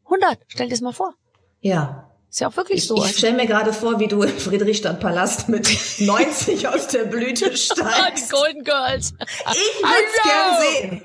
[0.04, 1.12] 100, stell dir das mal vor.
[1.60, 2.07] Ja.
[2.30, 3.02] Ist ja auch wirklich Ich, so.
[3.04, 5.66] ich stelle mir gerade vor, wie du im Friedrichstadtpalast mit
[5.98, 8.30] 90 aus der Blüte Ah, die steigst.
[8.30, 9.14] Golden Girls.
[9.18, 11.02] Ich würde gern sehen.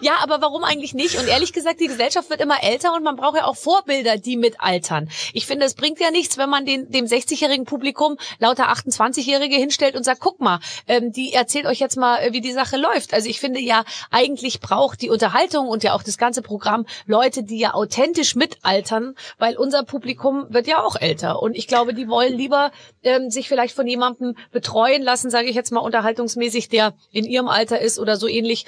[0.00, 1.18] Ja, aber warum eigentlich nicht?
[1.18, 4.36] Und ehrlich gesagt, die Gesellschaft wird immer älter und man braucht ja auch Vorbilder, die
[4.36, 5.08] mitaltern.
[5.32, 9.96] Ich finde, es bringt ja nichts, wenn man den, dem 60-jährigen Publikum lauter 28-Jährige hinstellt
[9.96, 13.14] und sagt, guck mal, ähm, die erzählt euch jetzt mal, äh, wie die Sache läuft.
[13.14, 17.42] Also ich finde ja, eigentlich braucht die Unterhaltung und ja auch das ganze Programm Leute,
[17.42, 21.42] die ja authentisch mitaltern, weil unser Publikum wird ja auch älter.
[21.42, 22.70] Und ich glaube, die wollen lieber
[23.02, 27.48] ähm, sich vielleicht von jemandem betreuen lassen, sage ich jetzt mal unterhaltungsmäßig, der in ihrem
[27.48, 28.66] Alter ist oder so ähnlich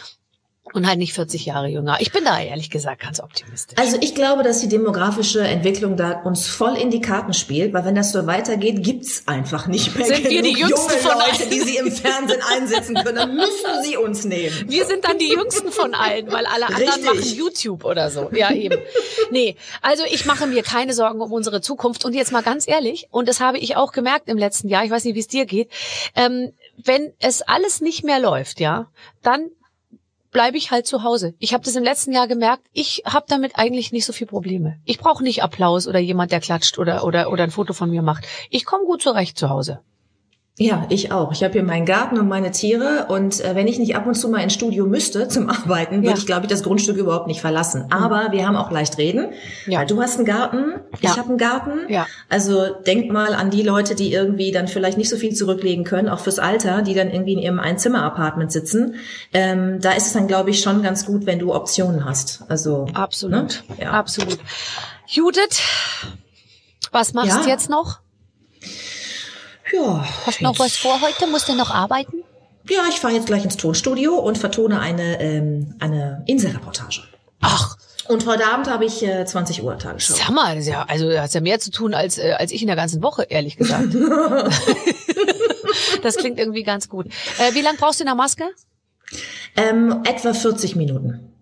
[0.74, 1.96] und halt nicht 40 Jahre jünger.
[2.00, 3.78] Ich bin da ehrlich gesagt ganz optimistisch.
[3.78, 7.84] Also ich glaube, dass die demografische Entwicklung da uns voll in die Karten spielt, weil
[7.84, 11.42] wenn das so weitergeht, gibt's einfach nicht mehr Sind wir die Jüngsten junge von Leute,
[11.42, 11.50] allen?
[11.50, 13.16] die sie im Fernsehen einsetzen können.
[13.16, 14.54] Dann müssen sie uns nehmen.
[14.68, 17.04] Wir sind dann die jüngsten von allen, weil alle anderen Richtig.
[17.06, 18.30] machen YouTube oder so.
[18.32, 18.78] Ja, eben.
[19.30, 22.04] Nee, also ich mache mir keine Sorgen um unsere Zukunft.
[22.04, 24.90] Und jetzt mal ganz ehrlich, und das habe ich auch gemerkt im letzten Jahr, ich
[24.90, 25.70] weiß nicht, wie es dir geht,
[26.14, 26.52] ähm,
[26.84, 28.90] wenn es alles nicht mehr läuft, ja,
[29.22, 29.50] dann
[30.30, 31.34] bleibe ich halt zu Hause.
[31.38, 34.78] Ich habe das im letzten Jahr gemerkt, ich habe damit eigentlich nicht so viel Probleme.
[34.84, 38.02] Ich brauche nicht Applaus oder jemand, der klatscht oder, oder, oder ein Foto von mir
[38.02, 38.26] macht.
[38.50, 39.80] Ich komme gut zurecht zu Hause.
[40.60, 41.30] Ja, ich auch.
[41.30, 44.14] Ich habe hier meinen Garten und meine Tiere und äh, wenn ich nicht ab und
[44.16, 46.14] zu mal ins Studio müsste zum Arbeiten, würde Ja.
[46.16, 47.86] ich, glaube ich, das Grundstück überhaupt nicht verlassen.
[47.90, 49.28] Aber wir haben auch leicht reden.
[49.66, 49.78] Ja.
[49.78, 51.12] Weil du hast einen Garten, Ja.
[51.12, 51.70] ich habe einen Garten.
[51.88, 52.06] Ja.
[52.28, 56.08] Also denk mal an die Leute, die irgendwie dann vielleicht nicht so viel zurücklegen können,
[56.08, 58.96] auch fürs Alter, die dann irgendwie in ihrem Einzimmer-Apartment sitzen.
[59.32, 62.42] Ähm, da ist es dann, glaube ich, schon ganz gut, wenn du Optionen hast.
[62.48, 63.62] Also Absolut.
[63.78, 63.84] Ne?
[63.84, 63.90] Ja.
[63.92, 64.38] Absolut.
[65.06, 65.60] Judith,
[66.90, 67.42] was machst Ja.
[67.44, 68.00] du jetzt noch?
[69.72, 71.26] Ja, Hast du noch was vor heute?
[71.26, 72.22] Musst du noch arbeiten?
[72.68, 77.02] Ja, ich fahre jetzt gleich ins Tonstudio und vertone eine ähm, eine Inselreportage.
[77.40, 77.76] Ach,
[78.08, 80.14] Und heute Abend habe ich äh, 20 Uhr Tagesschau.
[80.14, 82.60] sag mal, das ist ja, also hast ja mehr zu tun als, äh, als ich
[82.62, 83.94] in der ganzen Woche, ehrlich gesagt.
[86.02, 87.06] das klingt irgendwie ganz gut.
[87.38, 88.44] Äh, wie lange brauchst du in der Maske?
[89.56, 91.32] Ähm, etwa 40 Minuten.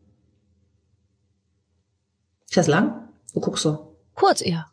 [2.48, 3.08] Ist das lang?
[3.34, 3.96] Du guckst so.
[4.14, 4.66] Kurz eher.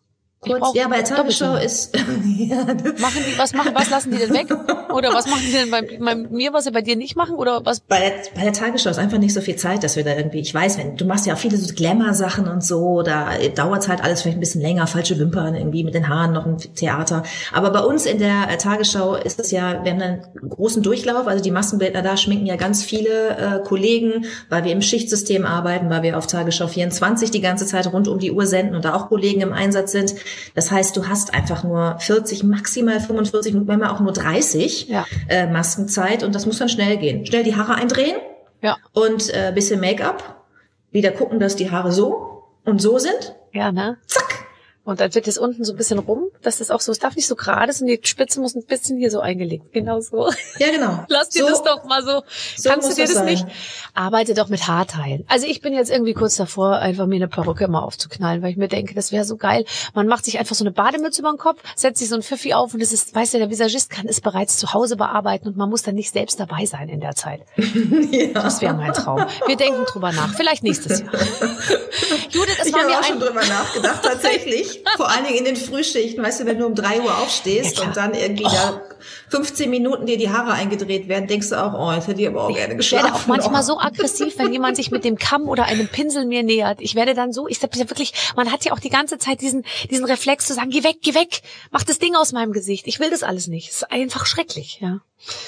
[0.43, 0.59] Kurz.
[0.59, 1.95] brauch Ja, bei Tagesschau ist.
[2.37, 2.57] ja,
[2.99, 4.47] Machen die, was machen, was lassen die denn weg?
[4.93, 7.35] Oder was machen die denn bei, bei mir, was sie bei dir nicht machen?
[7.35, 7.79] Oder was?
[7.81, 10.39] bei, der, bei der Tagesschau ist einfach nicht so viel Zeit, dass wir da irgendwie,
[10.39, 14.03] ich weiß, wenn, du machst ja auch viele so Glamour-Sachen und so, da dauert halt
[14.03, 17.23] alles vielleicht ein bisschen länger, falsche Wimpern, irgendwie mit den Haaren noch ein Theater.
[17.51, 21.27] Aber bei uns in der äh, Tagesschau ist es ja, wir haben einen großen Durchlauf,
[21.27, 25.89] also die Maskenbildner da schminken ja ganz viele äh, Kollegen, weil wir im Schichtsystem arbeiten,
[25.89, 28.93] weil wir auf Tagesschau 24 die ganze Zeit rund um die Uhr senden und da
[28.93, 30.13] auch Kollegen im Einsatz sind.
[30.55, 35.05] Das heißt, du hast einfach nur 40, maximal 45 Minuten, manchmal auch nur 30 Ja.
[35.29, 37.25] äh, Maskenzeit und das muss dann schnell gehen.
[37.25, 38.15] Schnell die Haare eindrehen
[38.61, 38.77] Ja.
[38.93, 40.43] und äh, bisschen Make-up.
[40.91, 43.35] Wieder gucken, dass die Haare so und so sind.
[43.51, 43.97] Ja, ne?
[44.07, 44.42] Zack.
[44.85, 47.15] Und dann wird es unten so ein bisschen rum, dass das auch so, es darf
[47.15, 49.71] nicht so gerade sein, die Spitze muss ein bisschen hier so eingelegt.
[49.71, 50.29] Genau so.
[50.59, 51.05] Ja, genau.
[51.07, 52.23] Lass dir so, das doch mal so.
[52.57, 53.25] so Kannst du dir das sein.
[53.25, 53.45] nicht?
[53.93, 55.23] Arbeite doch mit Haarteilen.
[55.29, 58.57] Also ich bin jetzt irgendwie kurz davor, einfach mir eine Perücke mal aufzuknallen, weil ich
[58.57, 59.63] mir denke, das wäre so geil.
[59.93, 62.53] Man macht sich einfach so eine Bademütze über den Kopf, setzt sich so ein Pfiffi
[62.53, 65.55] auf und es ist, weißt du, der Visagist kann es bereits zu Hause bearbeiten und
[65.55, 67.41] man muss dann nicht selbst dabei sein in der Zeit.
[68.33, 69.25] Das wäre mein Traum.
[69.47, 70.33] Wir denken drüber nach.
[70.35, 71.11] Vielleicht nächstes Jahr.
[72.29, 73.19] Judith, es Ich war mir auch schon ein...
[73.19, 74.72] drüber nachgedacht, tatsächlich.
[74.97, 77.83] Vor allen Dingen in den Frühschichten, weißt du, wenn du um drei Uhr aufstehst Ja,
[77.85, 78.81] und dann irgendwie da
[79.29, 82.43] 15 Minuten dir die Haare eingedreht werden, denkst du auch, oh, jetzt hätte ich aber
[82.45, 83.05] auch gerne Ich geschlafen.
[83.05, 83.65] werde auch manchmal Oh.
[83.65, 86.79] so aggressiv, wenn jemand sich mit dem Kamm oder einem Pinsel mir nähert.
[86.81, 89.65] Ich werde dann so, ich ja wirklich, man hat ja auch die ganze Zeit diesen,
[89.89, 92.87] diesen Reflex zu sagen, geh weg, geh weg, mach das Ding aus meinem Gesicht.
[92.87, 93.69] Ich will das alles nicht.
[93.69, 94.99] Es ist einfach schrecklich, ja.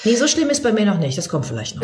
[0.04, 1.16] Nee, so schlimm ist bei mir noch nicht.
[1.18, 1.82] Das kommt vielleicht noch.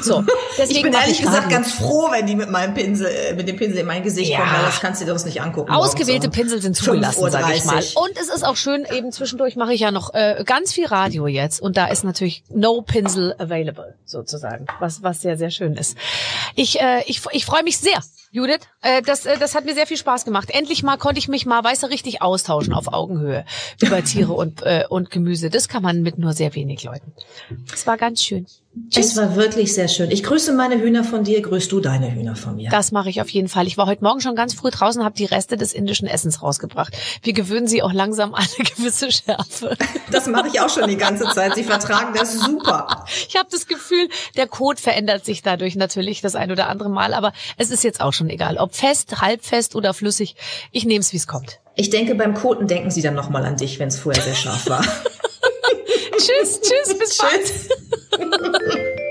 [0.00, 0.24] So,
[0.58, 1.50] deswegen ich bin ehrlich gesagt Radio.
[1.58, 4.38] ganz froh, wenn die mit meinem Pinsel, äh, mit dem Pinsel in mein Gesicht Ja.
[4.38, 5.70] kommen, weil das kannst du dir sonst nicht angucken.
[5.70, 7.76] Ausgewählte Pinsel sind zugelassen, sage ich mal.
[7.82, 7.96] 5:30.
[7.96, 11.26] Und es ist auch schön, eben zwischendurch mache ich ja noch äh, ganz viel Radio
[11.26, 15.94] jetzt und da ist natürlich no Pinsel available sozusagen, was was sehr sehr schön ist.
[16.54, 17.98] Ich äh, ich ich freue mich sehr.
[18.36, 20.50] Judith, äh, das, äh, das hat mir sehr viel Spaß gemacht.
[20.50, 23.46] Endlich mal konnte ich mich mal, weißt richtig austauschen auf Augenhöhe
[23.80, 25.48] über Tiere und, äh, und Gemüse.
[25.48, 27.14] Das kann man mit nur sehr wenig Leuten.
[27.72, 28.46] Es war ganz schön.
[28.90, 29.06] Tschüss.
[29.06, 30.10] Es war wirklich sehr schön.
[30.10, 32.70] Ich grüße meine Hühner von dir, grüßt du deine Hühner von mir.
[32.70, 33.66] Das mache ich auf jeden Fall.
[33.66, 36.96] Ich war heute Morgen schon ganz früh draußen, habe die Reste des indischen Essens rausgebracht.
[37.22, 39.76] Wir gewöhnen sie auch langsam an eine gewisse Schärfe.
[40.10, 41.54] Das mache ich auch schon die ganze Zeit.
[41.56, 43.04] Sie vertragen das super.
[43.28, 47.12] Ich habe das Gefühl, der Kot verändert sich dadurch natürlich das ein oder andere Mal,
[47.12, 50.36] aber es ist jetzt auch schon egal, ob fest, halbfest oder flüssig.
[50.70, 51.58] Ich nehme es, wie es kommt.
[51.78, 54.66] Ich denke, beim Koten denken sie dann nochmal an dich, wenn es vorher sehr scharf
[54.68, 54.82] war.
[56.16, 57.18] tschüss, tschüss, bis
[58.18, 58.96] bald.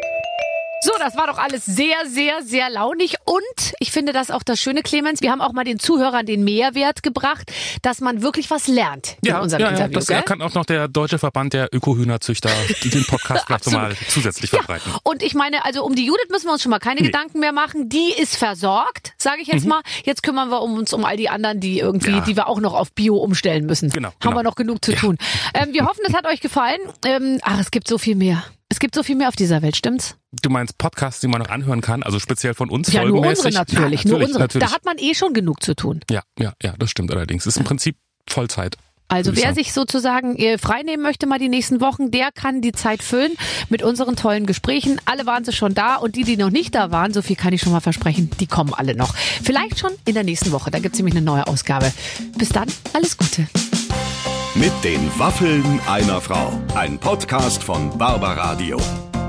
[0.86, 3.16] So, das war doch alles sehr, sehr, sehr launig.
[3.26, 5.20] Und ich finde das auch das Schöne, Clemens.
[5.24, 9.30] Wir haben auch mal den Zuhörern den Mehrwert gebracht, dass man wirklich was lernt in
[9.30, 9.94] ja, unserem ja, Interview.
[9.94, 10.22] Ja, das gell?
[10.22, 12.52] kann auch noch der Deutsche Verband der Ökohühnerzüchter
[12.84, 14.60] den Podcast vielleicht mal zusätzlich ja.
[14.60, 14.92] verbreiten.
[15.02, 17.08] Und ich meine, also um die Judith müssen wir uns schon mal keine nee.
[17.08, 17.90] Gedanken mehr machen.
[17.90, 19.70] Die ist versorgt, sage ich jetzt mhm.
[19.70, 19.82] mal.
[20.04, 22.22] Jetzt kümmern wir uns um all die anderen, die irgendwie, ja.
[22.22, 23.90] die wir auch noch auf Bio umstellen müssen.
[23.90, 24.10] Genau.
[24.10, 24.36] Haben genau.
[24.36, 25.18] wir noch genug zu tun.
[25.56, 26.80] Ähm, wir hoffen, es hat euch gefallen.
[27.04, 28.44] Ähm, ach, es gibt so viel mehr.
[28.70, 30.18] Es gibt so viel mehr auf dieser Welt, stimmt's?
[30.42, 33.36] Du meinst Podcasts, die man noch anhören kann, also speziell von uns Ja, nur unsere
[33.36, 33.54] folgenmäßig?
[33.56, 34.44] natürlich, Ja, nur natürlich, unsere.
[34.44, 34.68] natürlich.
[34.70, 36.02] Da hat man eh schon genug zu tun.
[36.10, 37.46] Ja, ja, ja, das stimmt allerdings.
[37.46, 37.98] Ist im Prinzip
[38.30, 38.78] Vollzeit.
[39.08, 39.56] Also wer sagen.
[39.56, 43.34] sich sozusagen äh, freinehmen möchte mal die nächsten Wochen, der kann die Zeit füllen
[43.70, 45.00] mit unseren tollen Gesprächen.
[45.06, 47.54] Alle waren sie schon da und die, die noch nicht da waren, so viel kann
[47.54, 49.14] ich schon mal versprechen, die kommen alle noch.
[49.16, 51.94] Vielleicht schon in der nächsten Woche, da gibt's nämlich eine neue Ausgabe.
[52.38, 53.48] Bis dann, alles Gute.
[54.56, 56.60] Mit den Waffeln einer Frau.
[56.74, 58.80] Ein Podcast von Barbaradio.